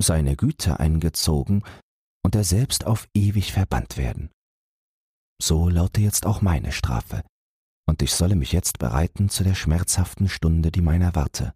seine 0.00 0.36
Güter 0.36 0.78
eingezogen 0.78 1.64
und 2.24 2.36
er 2.36 2.44
selbst 2.44 2.86
auf 2.86 3.08
ewig 3.12 3.52
verbannt 3.52 3.96
werden. 3.96 4.30
So 5.42 5.68
laute 5.68 6.00
jetzt 6.00 6.26
auch 6.26 6.42
meine 6.42 6.70
Strafe, 6.70 7.24
und 7.88 8.02
ich 8.02 8.14
solle 8.14 8.36
mich 8.36 8.52
jetzt 8.52 8.78
bereiten 8.78 9.28
zu 9.30 9.42
der 9.42 9.56
schmerzhaften 9.56 10.28
Stunde, 10.28 10.70
die 10.70 10.80
meiner 10.80 11.16
warte. 11.16 11.54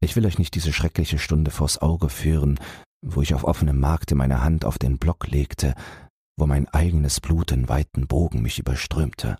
Ich 0.00 0.14
will 0.14 0.24
euch 0.24 0.38
nicht 0.38 0.54
diese 0.54 0.72
schreckliche 0.72 1.18
Stunde 1.18 1.50
vors 1.50 1.78
Auge 1.78 2.08
führen, 2.08 2.60
wo 3.02 3.22
ich 3.22 3.34
auf 3.34 3.44
offenem 3.44 3.80
Markte 3.80 4.14
meine 4.14 4.42
Hand 4.42 4.64
auf 4.64 4.78
den 4.78 4.98
Block 4.98 5.26
legte, 5.28 5.74
wo 6.36 6.46
mein 6.46 6.68
eigenes 6.68 7.20
Blut 7.20 7.52
in 7.52 7.68
weiten 7.68 8.06
Bogen 8.06 8.42
mich 8.42 8.58
überströmte. 8.58 9.36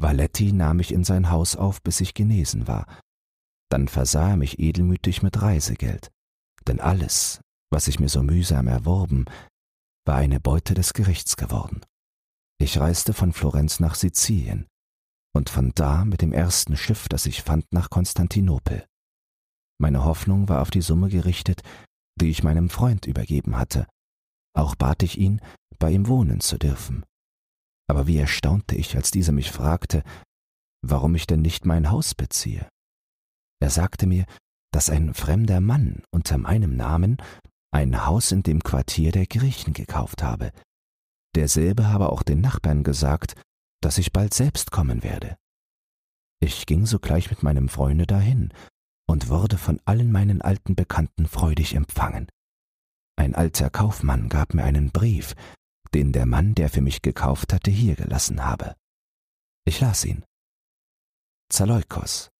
Valetti 0.00 0.52
nahm 0.52 0.78
mich 0.78 0.92
in 0.92 1.04
sein 1.04 1.30
Haus 1.30 1.56
auf, 1.56 1.82
bis 1.82 2.00
ich 2.00 2.14
genesen 2.14 2.66
war. 2.66 2.86
Dann 3.70 3.88
versah 3.88 4.30
er 4.30 4.36
mich 4.36 4.58
edelmütig 4.58 5.22
mit 5.22 5.40
Reisegeld, 5.40 6.10
denn 6.66 6.80
alles, 6.80 7.40
was 7.70 7.88
ich 7.88 8.00
mir 8.00 8.08
so 8.08 8.22
mühsam 8.22 8.66
erworben, 8.66 9.26
war 10.06 10.16
eine 10.16 10.40
Beute 10.40 10.74
des 10.74 10.92
Gerichts 10.92 11.36
geworden. 11.36 11.80
Ich 12.58 12.78
reiste 12.78 13.12
von 13.12 13.32
Florenz 13.32 13.80
nach 13.80 13.94
Sizilien 13.94 14.66
und 15.34 15.50
von 15.50 15.72
da 15.74 16.04
mit 16.04 16.22
dem 16.22 16.32
ersten 16.32 16.76
Schiff, 16.76 17.08
das 17.08 17.26
ich 17.26 17.42
fand, 17.42 17.72
nach 17.72 17.90
Konstantinopel. 17.90 18.86
Meine 19.80 20.04
Hoffnung 20.04 20.48
war 20.48 20.62
auf 20.62 20.70
die 20.70 20.82
Summe 20.82 21.08
gerichtet, 21.08 21.62
die 22.22 22.30
ich 22.30 22.42
meinem 22.42 22.70
Freund 22.70 23.06
übergeben 23.06 23.58
hatte. 23.58 23.86
Auch 24.54 24.74
bat 24.74 25.02
ich 25.02 25.18
ihn, 25.18 25.40
bei 25.78 25.90
ihm 25.90 26.08
wohnen 26.08 26.40
zu 26.40 26.58
dürfen. 26.58 27.04
Aber 27.88 28.06
wie 28.06 28.16
erstaunte 28.16 28.76
ich, 28.76 28.96
als 28.96 29.10
dieser 29.10 29.32
mich 29.32 29.50
fragte, 29.50 30.02
warum 30.82 31.14
ich 31.14 31.26
denn 31.26 31.42
nicht 31.42 31.66
mein 31.66 31.90
Haus 31.90 32.14
beziehe. 32.14 32.68
Er 33.60 33.70
sagte 33.70 34.06
mir, 34.06 34.24
dass 34.72 34.88
ein 34.88 35.14
fremder 35.14 35.60
Mann 35.60 36.02
unter 36.10 36.38
meinem 36.38 36.76
Namen 36.76 37.18
ein 37.70 38.06
Haus 38.06 38.32
in 38.32 38.42
dem 38.42 38.62
Quartier 38.62 39.12
der 39.12 39.26
Griechen 39.26 39.72
gekauft 39.72 40.22
habe, 40.22 40.52
Derselbe 41.34 41.88
habe 41.88 42.10
auch 42.10 42.22
den 42.22 42.40
Nachbarn 42.40 42.84
gesagt, 42.84 43.34
dass 43.82 43.98
ich 43.98 44.12
bald 44.12 44.34
selbst 44.34 44.70
kommen 44.70 45.02
werde. 45.02 45.36
Ich 46.40 46.66
ging 46.66 46.86
sogleich 46.86 47.30
mit 47.30 47.42
meinem 47.42 47.68
Freunde 47.68 48.06
dahin 48.06 48.52
und 49.12 49.28
wurde 49.28 49.58
von 49.58 49.80
allen 49.84 50.10
meinen 50.10 50.42
alten 50.42 50.74
Bekannten 50.74 51.28
freudig 51.28 51.74
empfangen. 51.74 52.26
Ein 53.16 53.34
alter 53.34 53.70
Kaufmann 53.70 54.28
gab 54.28 54.54
mir 54.54 54.64
einen 54.64 54.90
Brief, 54.90 55.34
den 55.94 56.12
der 56.12 56.26
Mann, 56.26 56.54
der 56.54 56.68
für 56.68 56.80
mich 56.80 57.02
gekauft 57.02 57.52
hatte, 57.52 57.70
hier 57.70 57.94
gelassen 57.94 58.44
habe. 58.44 58.74
Ich 59.64 59.80
las 59.80 60.04
ihn. 60.04 60.24
Zaleukos. 61.48 62.30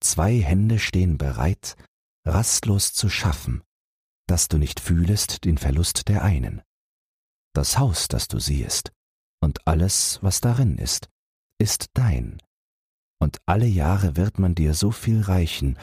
Zwei 0.00 0.40
Hände 0.40 0.78
stehen 0.78 1.18
bereit, 1.18 1.76
rastlos 2.24 2.94
zu 2.94 3.10
schaffen, 3.10 3.62
dass 4.26 4.48
du 4.48 4.56
nicht 4.56 4.80
fühlest 4.80 5.44
den 5.44 5.58
Verlust 5.58 6.08
der 6.08 6.22
einen 6.22 6.62
das 7.54 7.78
Haus, 7.78 8.08
das 8.08 8.28
du 8.28 8.38
siehst, 8.38 8.92
und 9.40 9.66
alles, 9.66 10.18
was 10.22 10.40
darin 10.40 10.76
ist, 10.76 11.08
ist 11.58 11.86
dein. 11.94 12.42
Und 13.20 13.38
alle 13.46 13.66
Jahre 13.66 14.16
wird 14.16 14.38
man 14.38 14.54
dir 14.54 14.74
so 14.74 14.90
viel 14.90 15.22
reichen, 15.22 15.78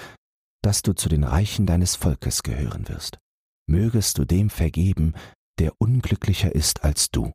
dass 0.62 0.82
du 0.82 0.94
zu 0.94 1.10
den 1.10 1.24
Reichen 1.24 1.66
deines 1.66 1.96
Volkes 1.96 2.44
gehören 2.44 2.88
wirst. 2.88 3.20
Mögest 3.68 4.18
du 4.18 4.26
dem 4.26 4.50
vergeben, 4.50 5.14
der 5.60 5.74
unglücklicher 5.80 6.54
ist 6.54 6.84
als 6.84 7.10
du. 7.12 7.34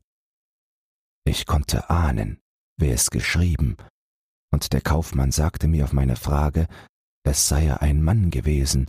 Ich 1.24 1.46
konnte 1.46 1.90
ahnen, 1.90 2.40
wer 2.78 2.94
es 2.94 3.10
geschrieben, 3.10 3.76
und 4.52 4.72
der 4.72 4.80
Kaufmann 4.80 5.32
sagte 5.32 5.68
mir 5.68 5.84
auf 5.84 5.92
meine 5.92 6.16
Frage, 6.16 6.68
es 7.24 7.48
sei 7.48 7.74
ein 7.74 8.02
Mann 8.02 8.30
gewesen, 8.30 8.88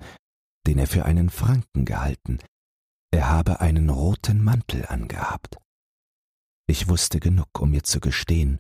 den 0.67 0.77
er 0.77 0.87
für 0.87 1.05
einen 1.05 1.29
Franken 1.29 1.85
gehalten, 1.85 2.39
er 3.11 3.29
habe 3.29 3.61
einen 3.61 3.89
roten 3.89 4.43
Mantel 4.43 4.85
angehabt. 4.85 5.57
Ich 6.69 6.89
wusste 6.89 7.19
genug, 7.19 7.47
um 7.59 7.71
mir 7.71 7.83
zu 7.83 7.99
gestehen, 7.99 8.59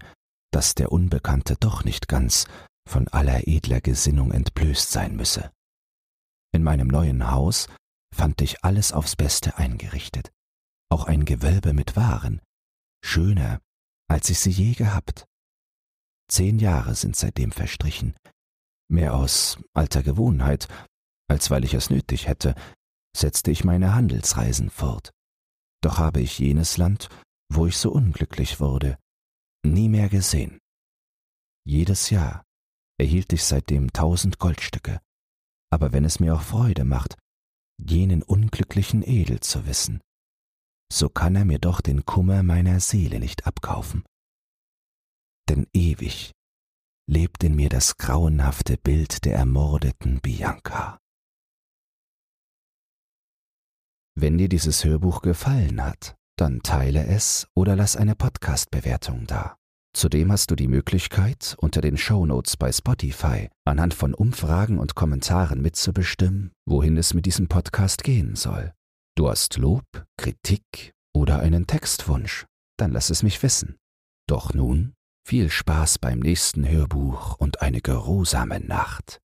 dass 0.51 0.73
der 0.73 0.91
Unbekannte 0.91 1.57
doch 1.59 1.83
nicht 1.83 2.07
ganz 2.07 2.45
von 2.87 3.07
aller 3.09 3.47
edler 3.47 3.81
Gesinnung 3.81 4.31
entblößt 4.31 4.89
sein 4.89 5.15
müsse. 5.17 5.51
In 6.57 6.63
meinem 6.63 6.87
neuen 6.87 7.29
Haus 7.29 7.67
fand 8.11 8.41
ich 8.41 8.63
alles 8.63 8.91
aufs 8.91 9.15
Beste 9.15 9.59
eingerichtet, 9.59 10.31
auch 10.89 11.05
ein 11.05 11.23
Gewölbe 11.23 11.71
mit 11.71 11.95
Waren, 11.95 12.41
schöner, 13.05 13.61
als 14.09 14.31
ich 14.31 14.39
sie 14.39 14.49
je 14.49 14.73
gehabt. 14.73 15.27
Zehn 16.27 16.57
Jahre 16.57 16.95
sind 16.95 17.15
seitdem 17.15 17.51
verstrichen, 17.51 18.15
mehr 18.89 19.13
aus 19.13 19.59
alter 19.75 20.01
Gewohnheit, 20.01 20.67
als 21.29 21.51
weil 21.51 21.63
ich 21.63 21.75
es 21.75 21.91
nötig 21.91 22.25
hätte, 22.25 22.55
setzte 23.15 23.51
ich 23.51 23.63
meine 23.63 23.93
Handelsreisen 23.93 24.71
fort. 24.71 25.11
Doch 25.83 25.99
habe 25.99 26.21
ich 26.21 26.39
jenes 26.39 26.77
Land, 26.77 27.09
wo 27.53 27.67
ich 27.67 27.77
so 27.77 27.91
unglücklich 27.91 28.59
wurde, 28.59 28.97
nie 29.63 29.89
mehr 29.89 30.09
gesehen. 30.09 30.57
Jedes 31.67 32.09
Jahr 32.09 32.43
erhielt 32.99 33.31
ich 33.31 33.43
seitdem 33.43 33.93
tausend 33.93 34.39
Goldstücke, 34.39 34.99
aber 35.69 35.93
wenn 35.93 36.05
es 36.05 36.19
mir 36.19 36.35
auch 36.35 36.41
Freude 36.41 36.85
macht, 36.85 37.17
jenen 37.77 38.23
unglücklichen 38.23 39.03
Edel 39.03 39.39
zu 39.39 39.65
wissen, 39.67 40.01
so 40.91 41.09
kann 41.09 41.35
er 41.35 41.45
mir 41.45 41.59
doch 41.59 41.81
den 41.81 42.05
Kummer 42.05 42.43
meiner 42.43 42.79
Seele 42.79 43.19
nicht 43.19 43.45
abkaufen. 43.45 44.03
Denn 45.49 45.67
ewig 45.73 46.31
lebt 47.09 47.43
in 47.43 47.55
mir 47.55 47.69
das 47.69 47.97
grauenhafte 47.97 48.77
Bild 48.77 49.25
der 49.25 49.35
ermordeten 49.35 50.19
Bianca. 50.19 50.99
Wenn 54.15 54.37
dir 54.37 54.49
dieses 54.49 54.83
Hörbuch 54.83 55.21
gefallen 55.21 55.83
hat, 55.83 56.15
dann 56.37 56.61
teile 56.63 57.05
es 57.05 57.47
oder 57.55 57.75
lass 57.75 57.95
eine 57.95 58.15
Podcast-Bewertung 58.15 59.25
da. 59.27 59.57
Zudem 59.97 60.31
hast 60.31 60.51
du 60.51 60.55
die 60.55 60.67
Möglichkeit, 60.67 61.55
unter 61.59 61.81
den 61.81 61.97
Shownotes 61.97 62.55
bei 62.55 62.71
Spotify 62.71 63.49
anhand 63.65 63.95
von 63.95 64.13
Umfragen 64.13 64.77
und 64.77 64.93
Kommentaren 64.93 65.59
mitzubestimmen, 65.59 66.51
wohin 66.67 66.97
es 66.97 67.15
mit 67.15 67.25
diesem 67.25 67.47
Podcast 67.47 68.03
gehen 68.03 68.35
soll. 68.35 68.73
Du 69.15 69.27
hast 69.27 69.57
Lob, 69.57 69.85
Kritik 70.15 70.93
oder 71.15 71.39
einen 71.39 71.65
Textwunsch, 71.65 72.45
dann 72.77 72.91
lass 72.91 73.09
es 73.09 73.23
mich 73.23 73.41
wissen. 73.41 73.77
Doch 74.27 74.53
nun 74.53 74.93
viel 75.27 75.49
Spaß 75.49 75.97
beim 75.97 76.19
nächsten 76.19 76.69
Hörbuch 76.69 77.37
und 77.39 77.63
eine 77.63 77.81
geruhsame 77.81 78.59
Nacht. 78.59 79.19